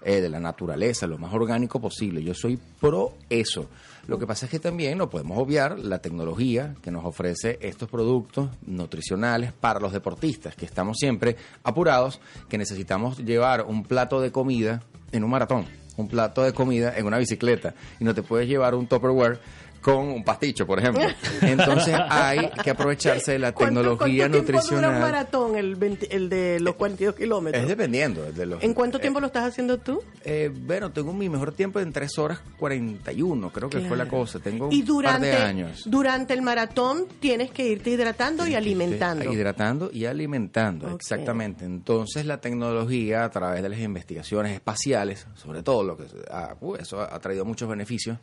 [0.00, 2.22] eh, de la naturaleza, lo más orgánico posible.
[2.22, 3.68] Yo soy pro eso.
[4.06, 7.90] Lo que pasa es que también no podemos obviar la tecnología que nos ofrece estos
[7.90, 14.32] productos nutricionales para los deportistas, que estamos siempre apurados, que necesitamos llevar un plato de
[14.32, 15.66] comida en un maratón,
[15.96, 19.40] un plato de comida en una bicicleta, y no te puedes llevar un Tupperware
[19.80, 21.02] con un pasticho, por ejemplo.
[21.42, 25.00] Entonces hay que aprovecharse de la ¿Cuánto- tecnología cuánto tiempo dura un nutricional.
[25.00, 27.62] maratón, el, 20 el de los 42 kilómetros?
[27.62, 28.62] Es dependiendo de los...
[28.62, 30.02] ¿En cuánto eh, tiempo lo estás haciendo tú?
[30.24, 34.38] eh, bueno, tengo mi mejor tiempo en 3 horas 41, creo que fue la cosa.
[34.40, 35.82] Tengo Y un durante, par de años.
[35.86, 39.32] durante el maratón tienes que irte hidratando y alimentando.
[39.32, 41.64] Hidratando y alimentando, exactamente.
[41.64, 46.74] Entonces la tecnología a través de las investigaciones espaciales, sobre todo lo que ha, uh,
[46.76, 48.18] eso ha traído muchos beneficios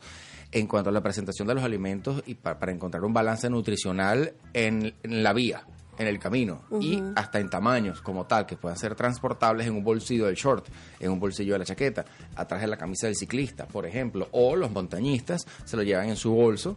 [0.52, 4.32] en cuanto a la presentación de los alimentos y pa- para encontrar un balance nutricional
[4.52, 5.62] en, en la vía,
[5.98, 9.82] en el camino y hasta en tamaños como tal, que puedan ser transportables en un
[9.84, 10.66] bolsillo del short,
[11.00, 14.56] en un bolsillo de la chaqueta, atrás de la camisa del ciclista, por ejemplo, o
[14.56, 16.76] los montañistas se lo llevan en su bolso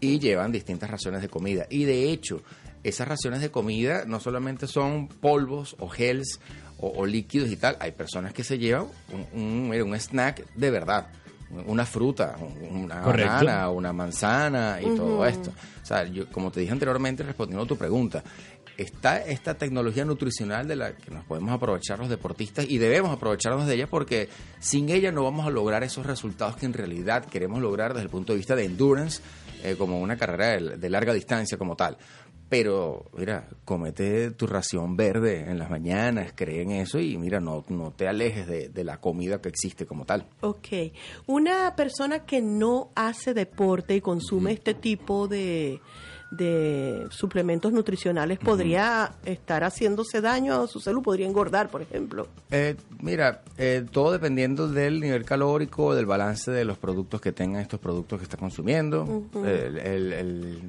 [0.00, 1.66] y llevan distintas raciones de comida.
[1.68, 2.40] Y de hecho,
[2.82, 6.40] esas raciones de comida no solamente son polvos o gels
[6.78, 10.54] o, o líquidos y tal, hay personas que se llevan un, un, mira, un snack
[10.54, 11.08] de verdad.
[11.66, 13.30] Una fruta, un- una Correcto.
[13.32, 15.50] banana, una manzana y todo esto.
[15.82, 18.22] O sea, yo, como te dije anteriormente, respondiendo a tu pregunta,
[18.76, 23.66] está esta tecnología nutricional de la que nos podemos aprovechar los deportistas y debemos aprovecharnos
[23.68, 24.28] de ella porque
[24.58, 28.10] sin ella no vamos a lograr esos resultados que en realidad queremos lograr desde el
[28.10, 29.22] punto de vista de endurance,
[29.62, 31.96] eh, como una carrera de, de larga distancia como tal.
[32.48, 37.64] Pero, mira, comete tu ración verde en las mañanas, cree en eso y mira, no,
[37.68, 40.26] no te alejes de, de la comida que existe como tal.
[40.40, 40.68] Ok.
[41.26, 45.80] Una persona que no hace deporte y consume este tipo de,
[46.36, 52.28] de suplementos nutricionales podría estar haciéndose daño a su salud, podría engordar, por ejemplo.
[52.50, 57.62] Eh, mira, eh, todo dependiendo del nivel calórico, del balance de los productos que tengan
[57.62, 59.24] estos productos que está consumiendo.
[59.44, 60.62] El- el-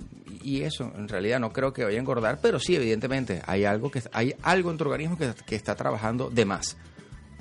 [0.43, 3.89] y eso, en realidad no creo que vaya a engordar, pero sí, evidentemente, hay algo
[3.89, 6.77] que hay algo en tu organismo que, que está trabajando de más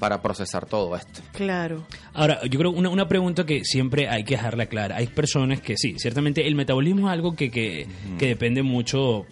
[0.04, 1.22] para procesar todo esto.
[1.32, 1.86] Claro.
[2.12, 4.96] Ahora, yo creo una, una pregunta que siempre hay que dejarla clara.
[4.96, 7.86] Hay personas que sí, ciertamente el metabolismo es algo que, que,
[8.18, 9.24] que depende mucho,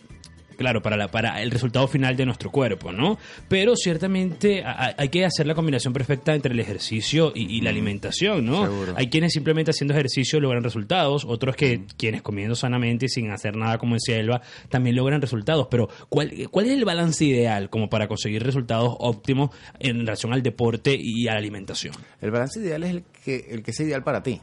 [0.56, 3.18] claro, para, la, para el resultado final de nuestro cuerpo, ¿no?
[3.48, 7.70] Pero ciertamente a- hay que hacer la combinación perfecta entre el ejercicio y, y la
[7.70, 8.64] alimentación, ¿no?
[8.64, 8.94] Seguro.
[8.96, 13.56] Hay quienes simplemente haciendo ejercicio logran resultados, otros que quienes comiendo sanamente y sin hacer
[13.56, 15.68] nada como decía Elba también logran resultados.
[15.70, 20.42] Pero ¿cuál, ¿cuál es el balance ideal como para conseguir resultados óptimos en relación al
[20.42, 21.94] deporte y a la alimentación?
[22.20, 24.40] El balance ideal es el que, el que es ideal para ti.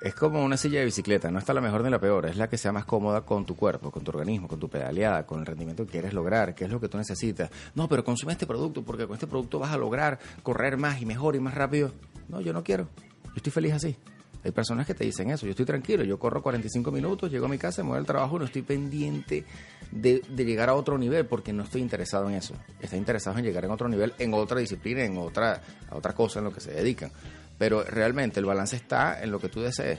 [0.00, 2.48] Es como una silla de bicicleta, no está la mejor ni la peor, es la
[2.48, 5.46] que sea más cómoda con tu cuerpo, con tu organismo, con tu pedaleada, con el
[5.46, 7.50] rendimiento que quieres lograr, que es lo que tú necesitas.
[7.74, 11.06] No, pero consume este producto porque con este producto vas a lograr correr más y
[11.06, 11.92] mejor y más rápido.
[12.30, 12.88] No, yo no quiero.
[13.24, 13.94] Yo estoy feliz así.
[14.42, 17.48] Hay personas que te dicen eso, yo estoy tranquilo, yo corro 45 minutos, llego a
[17.50, 19.44] mi casa, me voy al trabajo no estoy pendiente
[19.90, 22.54] de, de llegar a otro nivel porque no estoy interesado en eso.
[22.80, 26.38] Estoy interesado en llegar a otro nivel, en otra disciplina, en otra, a otra cosa
[26.38, 27.12] en lo que se dedican.
[27.60, 29.98] Pero realmente el balance está en lo que tú desees.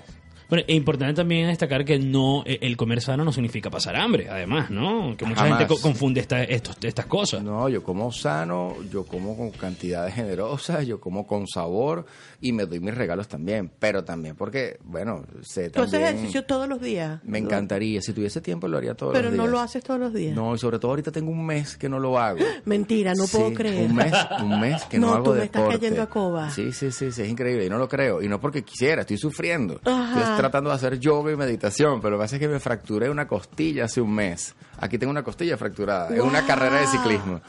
[0.52, 4.30] Bueno, es importante también destacar que no eh, el comer sano no significa pasar hambre,
[4.30, 5.16] además, ¿no?
[5.18, 5.58] Que mucha Jamás.
[5.60, 7.42] gente co- confunde esta- estos, estas cosas.
[7.42, 12.06] No, yo como sano, yo como con cantidades generosas, yo como con sabor
[12.42, 13.72] y me doy mis regalos también.
[13.80, 16.16] Pero también porque, bueno, sé ¿Tú haces también...
[16.16, 17.22] ejercicio todos los días?
[17.24, 19.46] Me encantaría, si tuviese tiempo lo haría todos Pero los días.
[19.46, 20.36] no lo haces todos los días.
[20.36, 22.40] No, y sobre todo ahorita tengo un mes que no lo hago.
[22.66, 23.90] Mentira, no Sí, puedo creer.
[23.90, 25.80] Un mes, un mes que no, No, hago tú me estás deporte.
[25.80, 26.50] cayendo a coba.
[26.50, 27.66] Sí, sí, sí, sí, es increíble.
[27.68, 28.22] Y no lo creo.
[28.22, 29.80] Y no porque quisiera, estoy sufriendo.
[29.86, 30.20] Ajá.
[30.20, 33.10] Estoy tratando de hacer yoga y meditación, pero lo que pasa es que me fracturé
[33.10, 34.56] una costilla hace un mes.
[34.78, 36.16] Aquí tengo una costilla fracturada.
[36.16, 37.42] Es una carrera de ciclismo.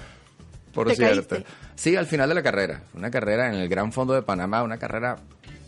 [0.72, 1.28] Por ¿Te cierto.
[1.36, 1.50] caíste?
[1.74, 2.82] Sí, al final de la carrera.
[2.94, 5.16] Una carrera en el Gran Fondo de Panamá, una carrera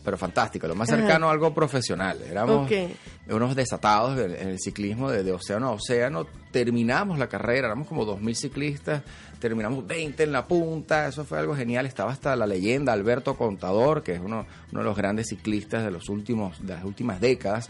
[0.05, 0.99] pero fantástica, lo más Ajá.
[1.01, 2.19] cercano a algo profesional.
[2.31, 2.91] Éramos Ok.
[3.31, 6.27] unos desatados en el ciclismo de, de océano a océano.
[6.51, 9.03] Terminamos la carrera, éramos como 2.000 ciclistas,
[9.45, 11.85] terminamos 20 en la punta, eso fue algo genial.
[11.85, 15.91] Estaba hasta la leyenda Alberto Contador, que es uno, uno de los grandes ciclistas de,
[15.91, 17.69] los últimos, de las últimas décadas.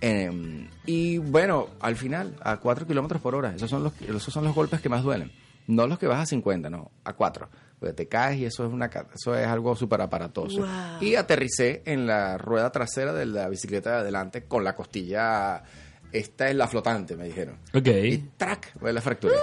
[0.00, 4.44] Eh, y bueno, al final, a 4 kilómetros por hora, esos son, los, esos son
[4.44, 5.32] los golpes que más duelen.
[5.66, 7.48] No los que vas a 50, no, a 4.
[7.80, 10.58] Porque te caes y eso es, una, eso es algo súper aparatoso.
[10.58, 10.68] Wow.
[11.00, 15.60] Y aterricé en la rueda trasera de la bicicleta de adelante con la costilla.
[16.12, 17.56] Esta es la flotante, me dijeron.
[17.74, 17.88] Ok.
[17.88, 19.34] Y track, pues la fracturé.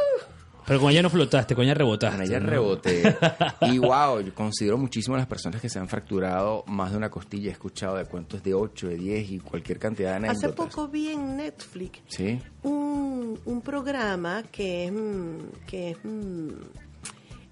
[0.68, 2.18] Pero con ella no flotaste, con ella rebotaste.
[2.18, 2.50] Con ella ¿no?
[2.50, 3.18] reboté.
[3.62, 7.10] Y wow, yo considero muchísimo a las personas que se han fracturado más de una
[7.10, 7.50] costilla.
[7.50, 10.76] He escuchado de cuentos de 8, de 10 y cualquier cantidad de Hace anécdotas.
[10.76, 12.40] poco vi en Netflix Sí.
[12.64, 16.50] un, un programa que es, mm, que es mm,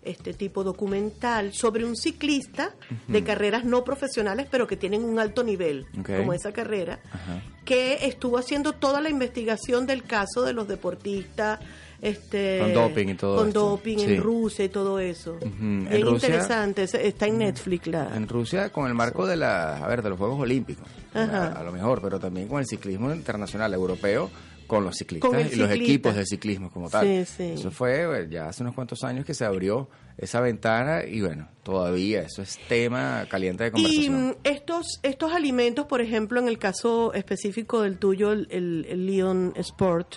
[0.03, 2.75] este tipo documental sobre un ciclista
[3.07, 7.41] de carreras no profesionales, pero que tienen un alto nivel, como esa carrera, Ajá.
[7.63, 11.59] que estuvo haciendo toda la investigación del caso de los deportistas.
[12.05, 13.59] Este, Con doping y todo Con esto.
[13.71, 14.03] doping Sí.
[14.05, 15.37] en Rusia y todo eso.
[15.41, 17.87] Bien Rusia- interesante, es- está en Netflix.
[17.87, 20.85] La, En Rusia, con el marco de la, a ver, de los Juegos Olímpicos,
[21.15, 24.29] a, a lo mejor, pero también con el ciclismo internacional europeo,
[24.67, 27.05] con los ciclistas Con y los equipos de ciclismo como tal.
[27.05, 27.43] Sí, sí.
[27.55, 31.47] Eso fue eh, ya hace unos cuantos años que se abrió esa ventana y bueno,
[31.61, 34.27] todavía eso es tema caliente de Y conversación.
[34.29, 39.05] mm, estos, estos alimentos, por ejemplo, en el caso específico del tuyo, el, el, el
[39.05, 40.15] Leon Sport,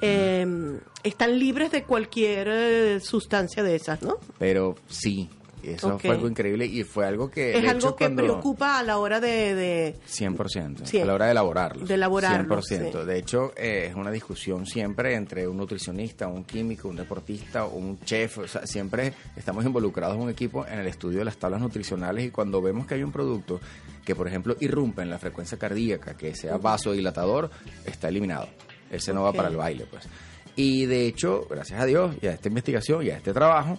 [0.00, 4.16] eh, están libres de cualquier eh, sustancia de esas, ¿no?
[4.38, 5.28] Pero sí,
[5.62, 7.56] eso fue algo increíble y fue algo que...
[7.56, 9.54] Es de algo hecho, que preocupa a la hora de...
[9.56, 11.00] de- 100%, Sí.
[11.00, 11.84] a la hora de elaborarlo.
[11.84, 12.62] De elaborarlo, 100%.
[13.00, 13.06] sí.
[13.06, 17.98] De hecho, eh, es una discusión siempre entre un nutricionista, un químico, un deportista, un
[18.04, 18.38] chef.
[18.38, 22.26] O sea, siempre estamos involucrados en un equipo en el estudio de las tablas nutricionales
[22.26, 23.58] y cuando vemos que hay un producto
[24.04, 27.50] que, por ejemplo, irrumpe en la frecuencia cardíaca, que sea vasodilatador,
[27.84, 28.46] está eliminado.
[28.90, 30.08] Ese no va para el baile, pues.
[30.54, 33.78] Y de hecho, gracias a Dios y a esta investigación y a este trabajo,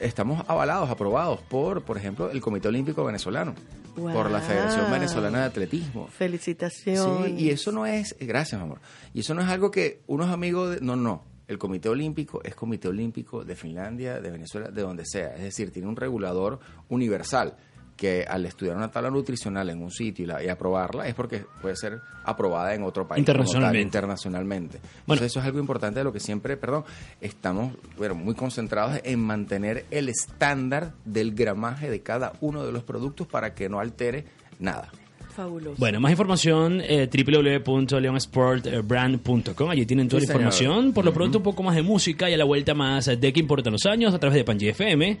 [0.00, 3.54] estamos avalados, aprobados por, por ejemplo, el Comité Olímpico Venezolano,
[3.94, 4.90] por la Federación.
[4.90, 6.06] Venezolana de Atletismo.
[6.08, 7.26] Felicitaciones.
[7.26, 8.80] Sí, y eso no es, gracias amor,
[9.12, 12.54] y eso no es algo que unos amigos, de- no, no, el Comité Olímpico es
[12.54, 17.56] Comité Olímpico de Finlandia, de Venezuela, de donde sea, es decir, tiene un regulador universal
[17.96, 21.44] que al estudiar una tabla nutricional en un sitio y, la- y aprobarla es porque
[21.62, 23.24] puede ser aprobada en otro país.
[23.24, 23.80] tal, Internacionalmente.
[23.82, 24.78] internacionalmente.
[24.78, 24.92] Bueno.
[25.18, 26.84] Entonces eso es algo importante de lo que siempre, perdón,
[27.20, 32.82] estamos bueno, muy concentrados en mantener el estándar del gramaje de cada uno de los
[32.82, 34.26] productos para que no altere
[34.58, 34.90] nada.
[35.34, 35.76] Fabuloso.
[35.78, 39.70] Bueno, más información, eh, www.leonsportbrand.com.
[39.70, 40.42] Allí tienen toda Sí, la señor.
[40.48, 40.92] información.
[40.92, 43.40] Por lo pronto, un poco más de música y a la vuelta más de qué
[43.40, 45.18] importan los años a través de Panji FM.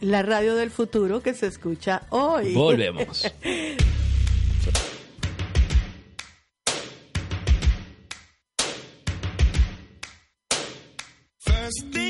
[0.00, 2.54] La radio del futuro que se escucha hoy.
[2.54, 3.30] Volvemos.
[11.38, 12.00] First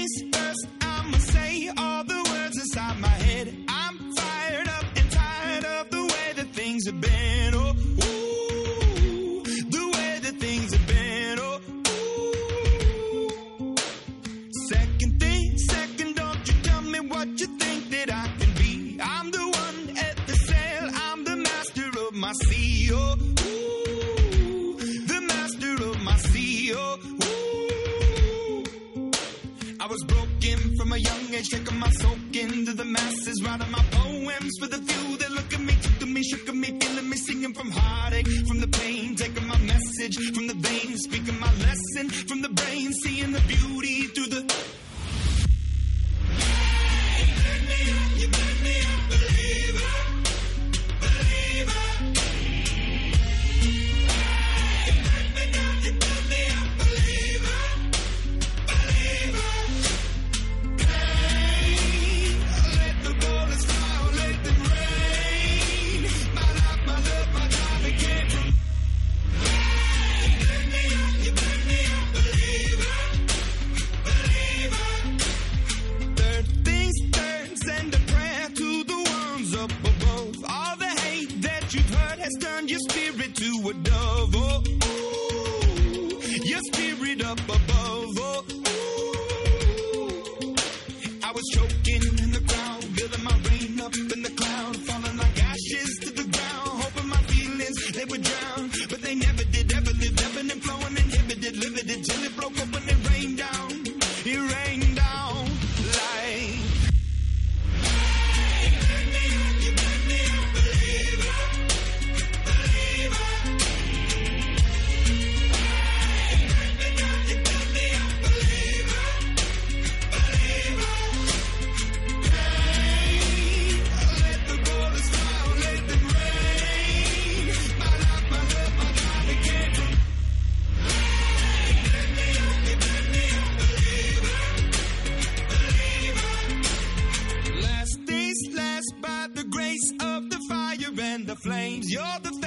[141.90, 142.39] You're the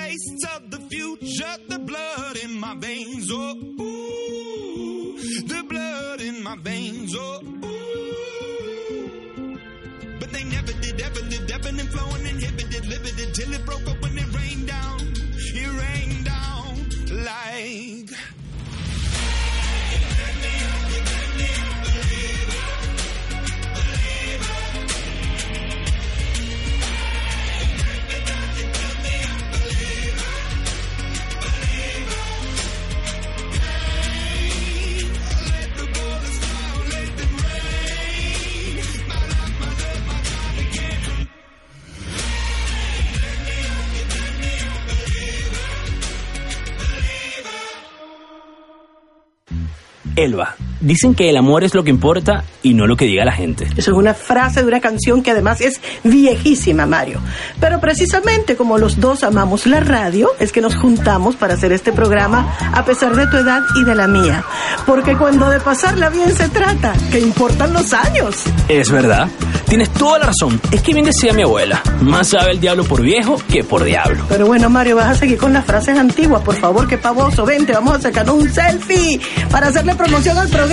[50.23, 53.31] Elba, dicen que el amor es lo que importa y no lo que diga la
[53.31, 53.65] gente.
[53.75, 57.19] Eso es una frase de una canción que además es viejísima, Mario.
[57.59, 61.91] Pero precisamente como los dos amamos la radio, es que nos juntamos para hacer este
[61.91, 64.43] programa a pesar de tu edad y de la mía.
[64.85, 68.43] Porque cuando de pasarla bien se trata, que importan los años.
[68.67, 69.29] Es verdad.
[69.67, 70.59] Tienes toda la razón.
[70.71, 71.81] Es que bien decía mi abuela.
[72.01, 74.25] Más sabe el diablo por viejo que por diablo.
[74.29, 76.43] Pero bueno, Mario, vas a seguir con las frases antiguas.
[76.43, 77.45] Por favor, qué pavoso.
[77.45, 79.19] Vente, vamos a sacarnos un selfie
[79.49, 80.72] para hacerle promoción al programa.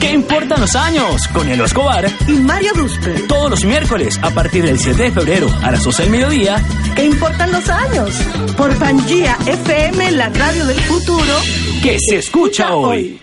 [0.00, 1.26] ¿Qué importan los años?
[1.28, 2.06] Con el Escobar.
[2.28, 3.20] Y Mario Duspe.
[3.26, 6.62] Todos los miércoles a partir del 7 de febrero a las 12 del mediodía.
[6.94, 8.14] ¿Qué importan los años?
[8.56, 11.34] Por Pangía FM, la radio del futuro.
[11.82, 13.20] Que se escucha hoy.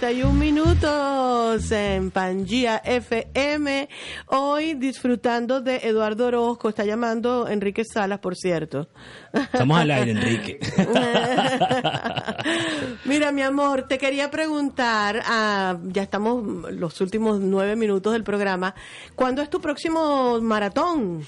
[0.00, 3.88] 31 minutos en Pangía FM.
[4.26, 6.70] Hoy disfrutando de Eduardo Orozco.
[6.70, 8.88] Está llamando Enrique Salas, por cierto.
[9.32, 10.58] Estamos al aire, Enrique.
[13.04, 18.74] Mira, mi amor, te quería preguntar, ah, ya estamos los últimos nueve minutos del programa,
[19.14, 21.24] ¿cuándo es tu próximo maratón?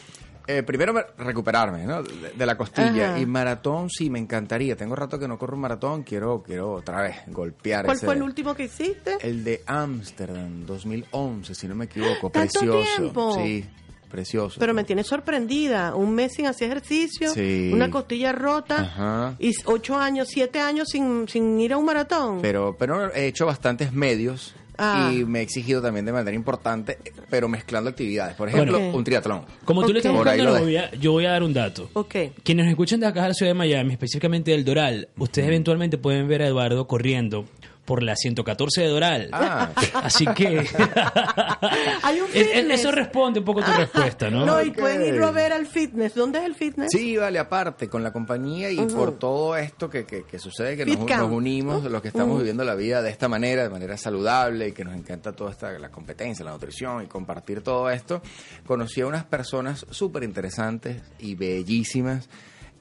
[0.47, 2.03] Eh, primero me- recuperarme ¿no?
[2.03, 3.19] de, de la costilla Ajá.
[3.21, 7.03] y maratón sí me encantaría tengo rato que no corro un maratón quiero quiero otra
[7.03, 9.19] vez golpear ¿Cuál ese- fue el último que hiciste?
[9.21, 13.35] el de Ámsterdam 2011 si no me equivoco ¿Tanto precioso tiempo?
[13.37, 13.65] sí
[14.11, 15.95] precioso Pero me tienes sorprendida.
[15.95, 17.71] Un mes sin hacer ejercicio, Sí.
[17.73, 19.37] una costilla rota Ajá.
[19.39, 22.41] y ocho años, siete años sin, sin ir a un maratón.
[22.43, 25.13] pero pero he hecho bastantes medios Ah.
[25.15, 26.99] y me he exigido también de manera importante
[27.29, 28.97] pero mezclando actividades por ejemplo Bueno.
[28.97, 31.91] un triatlón Como tú le estás buscando la novia, yo voy a dar un dato.
[31.93, 32.15] Ok.
[32.43, 35.99] Quienes nos escuchan de acá de la ciudad de Miami, específicamente del Doral, ustedes eventualmente
[35.99, 37.45] pueden ver a Eduardo corriendo
[37.85, 39.29] por la 114 de Doral.
[39.33, 39.71] Ah.
[39.95, 40.65] Así que
[42.03, 42.81] Hay un es- es- fitness.
[42.81, 44.47] eso responde un poco a tu respuesta, ¿no?
[44.47, 46.15] No, y pueden irlo a ver al fitness.
[46.15, 46.89] ¿Dónde es el fitness?
[46.93, 50.87] Sí, vale, aparte, con la compañía y por todo esto que, que, que sucede, que
[50.87, 54.69] nos, nos unimos, los que estamos viviendo la vida de esta manera, de manera saludable
[54.69, 58.23] y que nos encanta toda esta, la competencia, la nutrición y compartir todo esto,
[58.67, 62.29] conocí a unas personas súper interesantes y bellísimas.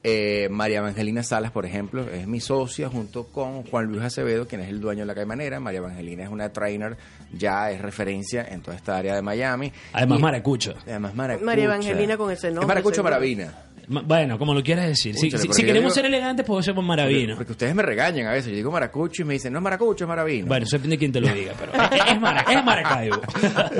[0.04, 4.60] Eh, María Evangelina Salas, por ejemplo, es mi socia junto con Juan Luis Acevedo, quien
[4.62, 5.60] es el dueño de la Caimanera.
[5.60, 6.96] María Evangelina es una trainer,
[7.32, 9.72] ya es referencia en toda esta área de Miami.
[9.92, 10.74] Además, Y- maracucho.
[10.86, 11.46] Además, maracucha.
[11.46, 13.54] María Evangelina con ese nombre, Es maracucho maravina.
[13.88, 15.14] Ma- Bueno, como lo quieras decir.
[15.16, 17.36] Si, queremos digo- ser elegantes, podemos ser maravino.
[17.36, 18.50] Porque ustedes me regañan a veces.
[18.50, 20.46] Yo digo maracucho y me dicen, no es maracucho, es maravino.
[20.48, 23.20] Bueno, eso depende de quién te lo diga, pero es, es Mara- es Maracaibo.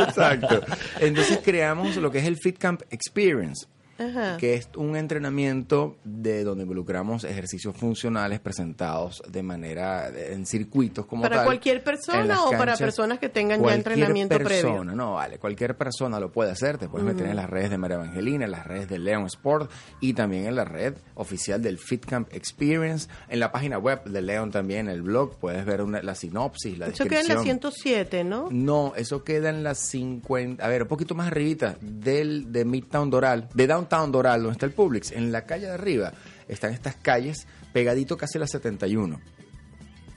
[0.07, 0.61] Exacto.
[1.01, 3.67] Entonces creamos lo que es el Fit Camp Experience.
[4.11, 4.37] Ajá.
[4.37, 11.23] que es un entrenamiento de donde involucramos ejercicios funcionales presentados de manera en circuitos como
[11.23, 12.79] ¿Para tal, cualquier en persona o para canchas.
[12.81, 14.85] personas que tengan ya entrenamiento persona, previo?
[14.85, 16.79] No, vale, cualquier persona lo puede hacer.
[16.79, 19.71] Te puedes meter en las redes de María Evangelina, en las redes de Leon Sport
[20.01, 23.09] y también en la red oficial del Fit Camp Experience.
[23.29, 26.87] En la página web de Leon también, el blog, puedes ver una- la sinopsis, la
[26.89, 27.37] Eso queda en descripción.
[27.37, 28.49] la 107, ¿no?
[28.51, 33.11] No, eso queda en las 50, a ver, un poquito más arribita del de Midtown
[33.11, 36.13] Doral, de Downtown Doral, donde está el Publix, en la calle de arriba,
[36.49, 39.21] están estas calles pegadito casi a la 71.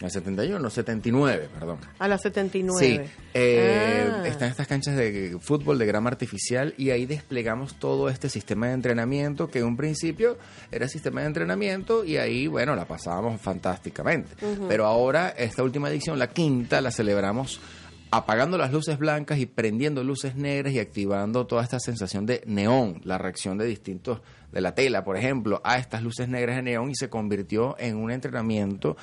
[0.01, 1.77] La 71, no, 79, perdón.
[1.99, 2.79] A la 79.
[3.07, 4.27] Sí, eh, Ah.
[4.27, 8.73] están estas canchas de fútbol de grama artificial y ahí desplegamos todo este sistema de
[8.73, 10.37] entrenamiento que en un principio
[10.69, 14.31] era sistema de entrenamiento y ahí, bueno, la pasábamos fantásticamente.
[14.67, 17.61] Pero ahora, esta última edición, la quinta, la celebramos
[18.17, 23.01] apagando las luces blancas y prendiendo luces negras y activando toda esta sensación de neón,
[23.03, 26.89] la reacción de distintos, de la tela, por ejemplo, a estas luces negras de neón
[26.91, 28.95] y se convirtió en un entrenamiento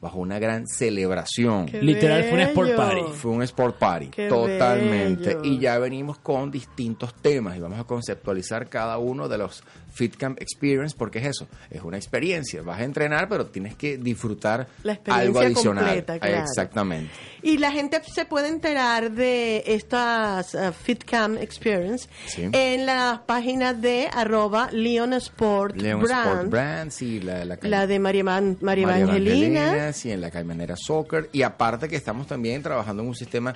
[0.00, 1.66] bajo una gran celebración.
[1.66, 3.00] Qué Literal, fue un sport party.
[3.14, 5.34] Fue un sport party, Qué totalmente.
[5.36, 5.44] bello.
[5.44, 10.16] Y ya venimos con distintos temas y vamos a conceptualizar cada uno de los Fit
[10.16, 12.62] Camp Experience, porque es eso, es una experiencia.
[12.62, 15.84] Vas a entrenar, pero tienes que disfrutar La experiencia algo adicional.
[15.84, 16.38] completa, claro.
[16.44, 17.10] Exactamente.
[17.42, 22.48] Y la gente se puede enterar de estas uh, FitCam Experience Sí.
[22.52, 27.86] en la página de arroba Leon Sport Leon Brand, Sport Brand, sí, la, la, la
[27.86, 29.92] de María, Man- María María Evangelina.
[29.92, 31.28] sí, en la Caimanera Soccer.
[31.32, 33.54] Y aparte que estamos también trabajando en un sistema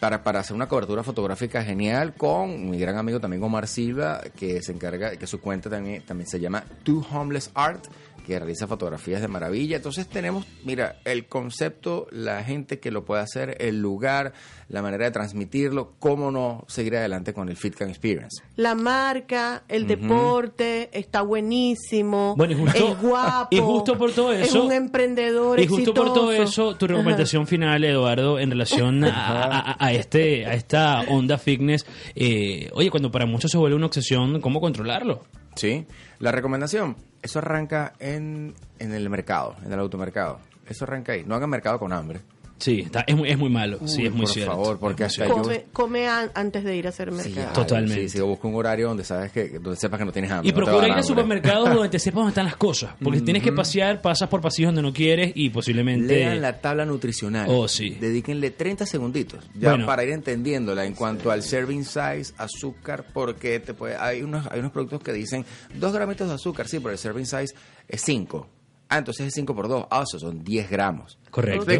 [0.00, 4.62] para, para hacer una cobertura fotográfica genial con mi gran amigo también Omar Silva, que
[4.62, 7.86] se encarga, que su cuenta también, también se llama Two Homeless Art,
[8.30, 9.76] que realiza fotografías de maravilla.
[9.78, 14.32] Entonces tenemos, mira, el concepto, la gente que lo puede hacer, el lugar,
[14.68, 18.40] la manera de transmitirlo, cómo no seguir adelante con el FitCam Experience.
[18.54, 24.32] La marca, el deporte, está buenísimo, Bueno, y justo- es guapo, y justo por todo
[24.32, 29.04] es eso- un emprendedor Y justo por todo eso, tu recomendación final, Eduardo, en relación
[29.04, 33.76] a, a- a este a esta onda fitness, eh, oye, cuando para muchos se vuelve
[33.76, 35.24] una obsesión, ¿cómo controlarlo?
[35.56, 35.84] Sí,
[36.20, 40.38] la recomendación, eso arranca en, en el mercado, en el automercado.
[40.68, 41.24] Eso arranca ahí.
[41.26, 42.20] No hagan mercado con hambre.
[42.60, 43.78] Sí, está- es, muy, es muy malo.
[43.86, 44.52] sí, es muy por cierto.
[44.52, 47.52] favor, porque hasta yo- Come, come an- antes de ir a hacer mercado.
[47.54, 48.08] Totalmente.
[48.08, 50.48] Sí, sí, busca un horario donde sabes que, donde sepas que no tienes hambre.
[50.48, 52.94] Y no procura a ir a supermercados donde te sepas dónde están las cosas.
[53.02, 56.14] Porque tienes que pasear, pasas por pasillos donde no quieres y posiblemente...
[56.16, 57.46] Lean la tabla nutricional.
[57.50, 57.96] Oh, sí.
[57.98, 59.86] Dedíquenle 30 segunditos ya Bueno.
[59.86, 64.60] para ir entendiéndola en cuanto al serving size, azúcar, porque te puede, hay, unos, hay
[64.60, 67.54] unos productos que dicen 2 gramitos de azúcar, sí, pero el serving size
[67.88, 68.46] es 5.
[68.92, 69.86] Ah, entonces es 5 por 2.
[69.88, 71.16] Ah, eso son 10 gramos.
[71.30, 71.70] Correcto.
[71.70, 71.78] Eso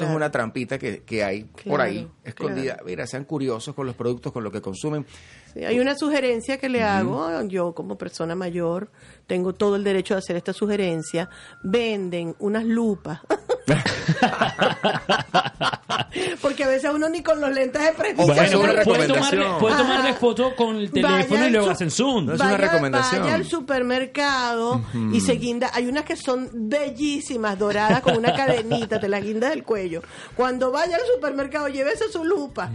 [0.00, 0.10] claro.
[0.10, 2.74] es una trampita que, que hay por ahí, escondida.
[2.74, 2.84] claro.
[2.84, 5.06] Mira, sean curiosos con los productos, con lo que consumen.
[5.54, 8.90] Sí, hay una sugerencia que le hago, yo como persona mayor
[9.26, 11.30] tengo todo el derecho de hacer esta sugerencia.
[11.62, 13.20] Venden unas lupas.
[16.40, 20.14] Porque a veces uno ni con los lentes de presbicia Bueno, puedes tomarle, puedes tomarle
[20.14, 22.26] foto con el Vaya teléfono y luego hacen zoom.
[22.26, 23.22] No es una recomendación.
[23.22, 24.82] Vaya al supermercado
[25.12, 25.70] y se guinda.
[25.72, 30.02] Hay unas que son bellísimas, doradas, con una cadenita, te las guindas del cuello.
[30.36, 32.70] Cuando vaya al supermercado, llévese su lupa.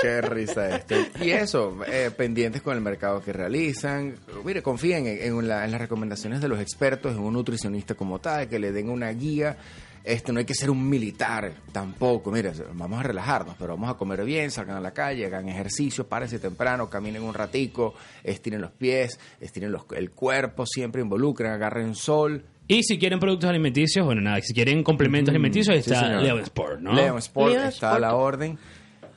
[0.00, 0.94] Qué risa esto.
[1.20, 4.16] Y eso, eh, pendientes con el mercado que realizan.
[4.44, 8.18] Mire, confíen en, en la- en las recomendaciones de los expertos, en un nutricionista como
[8.18, 9.56] tal, que le den una guía.
[10.02, 12.30] Este, no hay que ser un militar tampoco.
[12.30, 16.06] Mire, vamos a relajarnos, pero vamos a comer bien, salgan a la calle, hagan ejercicio,
[16.08, 17.94] párense temprano, caminen un ratico,
[18.24, 22.44] estiren los pies, estiren los- el cuerpo, siempre involucren, agarren sol.
[22.66, 26.08] Y si quieren productos alimenticios, bueno, nada, si quieren complementos alimenticios, Sí, está.
[26.20, 26.92] Leon Sport, ¿no?
[26.94, 28.24] Leon Sport Leon está a la Sport.
[28.34, 28.58] orden.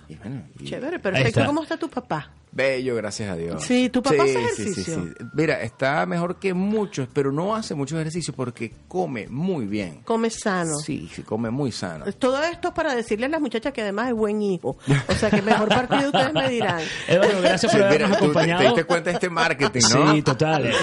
[0.10, 1.28] Y bueno, y- Chévere, perfecto.
[1.30, 1.46] está.
[1.46, 2.30] ¿Cómo está tu papá?
[2.56, 3.64] Bello, gracias a Dios.
[3.64, 4.84] Sí, ¿tu papá hace sí, ejercicio?
[4.84, 5.26] sí, sí.
[5.34, 10.02] Mira, está mejor que muchos, pero no hace mucho ejercicio porque come muy bien.
[10.06, 10.76] Come sano.
[10.78, 12.06] Sí, sí, come muy sano.
[12.20, 14.78] Todo esto es para decirle a las muchachas que además es buen hijo.
[15.08, 16.82] O sea, que mejor partido ustedes me dirán.
[17.08, 18.60] Eduardo, gracias por Mira, habernos te- acompañado.
[18.62, 20.14] te diste cuenta de este marketing, ¿no?
[20.14, 20.74] Sí, total, eh,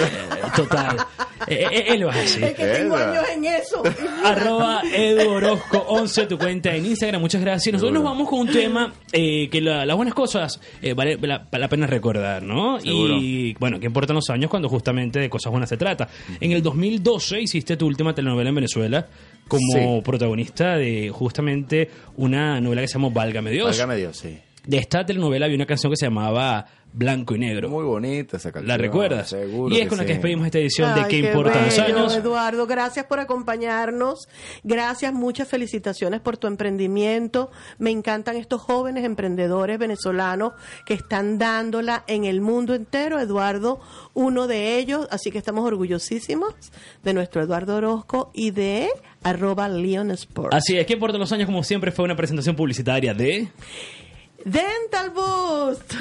[0.55, 0.97] total.
[1.47, 2.43] Eh, eh, él lo hace así.
[2.43, 3.81] Es que tengo años en eso.
[4.25, 7.21] Arroba Edu Orozco 11, tu cuenta en Instagram.
[7.21, 7.73] Muchas gracias.
[7.73, 10.93] Nosotros nos vamos con un tema eh, que la- las buenas cosas eh,
[11.61, 12.79] vale la, pena recordar, ¿no?
[12.79, 13.17] Seguro.
[13.17, 16.07] Y bueno, ¿qué importan los años cuando justamente de cosas buenas se trata?
[16.39, 19.07] En el 2012 hiciste tu última telenovela en Venezuela
[19.47, 20.01] como Sí.
[20.03, 23.67] protagonista de justamente una novela que se llamó Válgame Dios.
[23.67, 24.37] Válgame Dios, sí.
[24.65, 27.69] De esta telenovela había una canción que se llamaba Blanco y Negro.
[27.69, 28.67] Muy bonita esa canción.
[28.67, 29.29] ¿La recuerdas?
[29.29, 30.13] Seguro y es con la que sí.
[30.13, 32.15] despedimos esta edición de Ay, ¿Qué qué importan los años?
[32.15, 34.27] Eduardo, gracias por acompañarnos.
[34.63, 37.51] Gracias, muchas felicitaciones por tu emprendimiento.
[37.77, 40.53] Me encantan estos jóvenes emprendedores venezolanos
[40.85, 43.19] que están dándola en el mundo entero.
[43.19, 43.79] Eduardo,
[44.13, 45.07] uno de ellos.
[45.11, 46.53] Así que estamos orgullosísimos
[47.03, 48.89] de nuestro Eduardo Orozco y de
[49.23, 50.53] arroba Leon Sport.
[50.53, 51.45] Así es, ¿Qué importan los años?
[51.45, 53.49] Como siempre fue una presentación publicitaria de...
[54.45, 55.93] Dental Boost.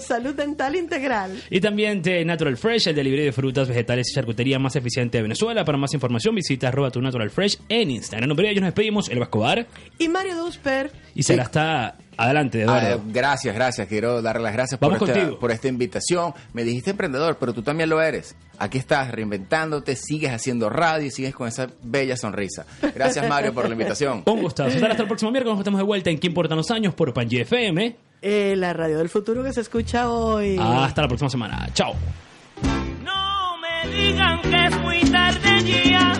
[0.00, 1.42] Salud dental integral.
[1.50, 5.22] Y también de Natural Fresh, el delivery de frutas, vegetales y charcutería más eficiente de
[5.22, 5.64] Venezuela.
[5.64, 8.24] Para más información visita arroba tu Natural Fresh en Instagram.
[8.24, 9.66] En nombre de ellos nos despedimos, El Escobar.
[9.98, 10.90] Y Mario Dusper.
[11.14, 13.00] Y será hasta adelante, Eduardo.
[13.00, 13.88] Ah, gracias, gracias.
[13.88, 16.32] Quiero darle las gracias por esta, por esta invitación.
[16.52, 18.36] Me dijiste emprendedor, pero tú también lo eres.
[18.58, 22.64] Aquí estás reinventándote, sigues haciendo radio y sigues con esa bella sonrisa.
[22.94, 24.22] Gracias, Mario, por la invitación.
[24.26, 24.76] Un gustazo.
[24.76, 25.54] Hasta el próximo miércoles.
[25.54, 26.94] Nos estamos de vuelta en ¿Qué importan los años?
[26.94, 27.96] por Panji FM.
[28.22, 30.56] Eh, la radio del futuro que se escucha hoy.
[30.58, 31.68] Hasta la próxima semana.
[31.74, 31.94] Chao.
[33.04, 33.25] No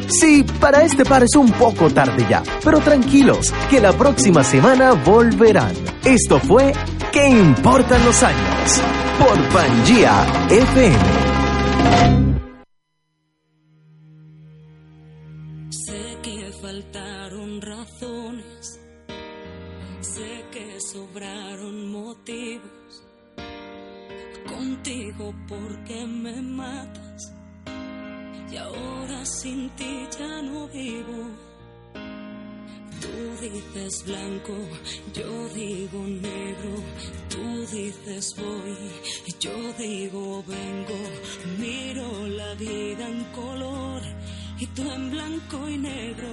[0.09, 4.93] Sí, para este par es un poco tarde ya, pero tranquilos, que la próxima semana
[4.93, 5.75] volverán.
[6.05, 6.73] Esto fue
[7.17, 8.83] ¿Qué importan los años?
[9.19, 10.99] Por Pangía FM.
[15.71, 18.81] Sé que faltaron razones,
[20.03, 23.03] sé que sobraron motivos.
[24.47, 27.06] Contigo porque me matas
[28.57, 31.19] y ahora sin ti ya no vivo.
[33.03, 34.55] Tú dices blanco,
[35.13, 36.01] yo digo
[36.31, 36.73] negro,
[37.29, 37.45] tú
[37.77, 38.77] dices voy,
[39.39, 41.01] yo digo vengo,
[41.59, 44.01] miro la vida en color
[44.59, 46.33] y tú en blanco y negro.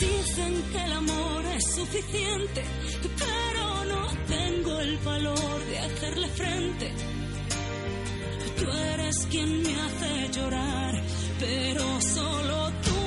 [0.00, 2.62] Dicen que el amor es suficiente,
[3.18, 7.19] pero no tengo el valor de hacerle frente.
[8.60, 11.02] Tú eres quien me hace llorar,
[11.38, 12.99] pero solo tú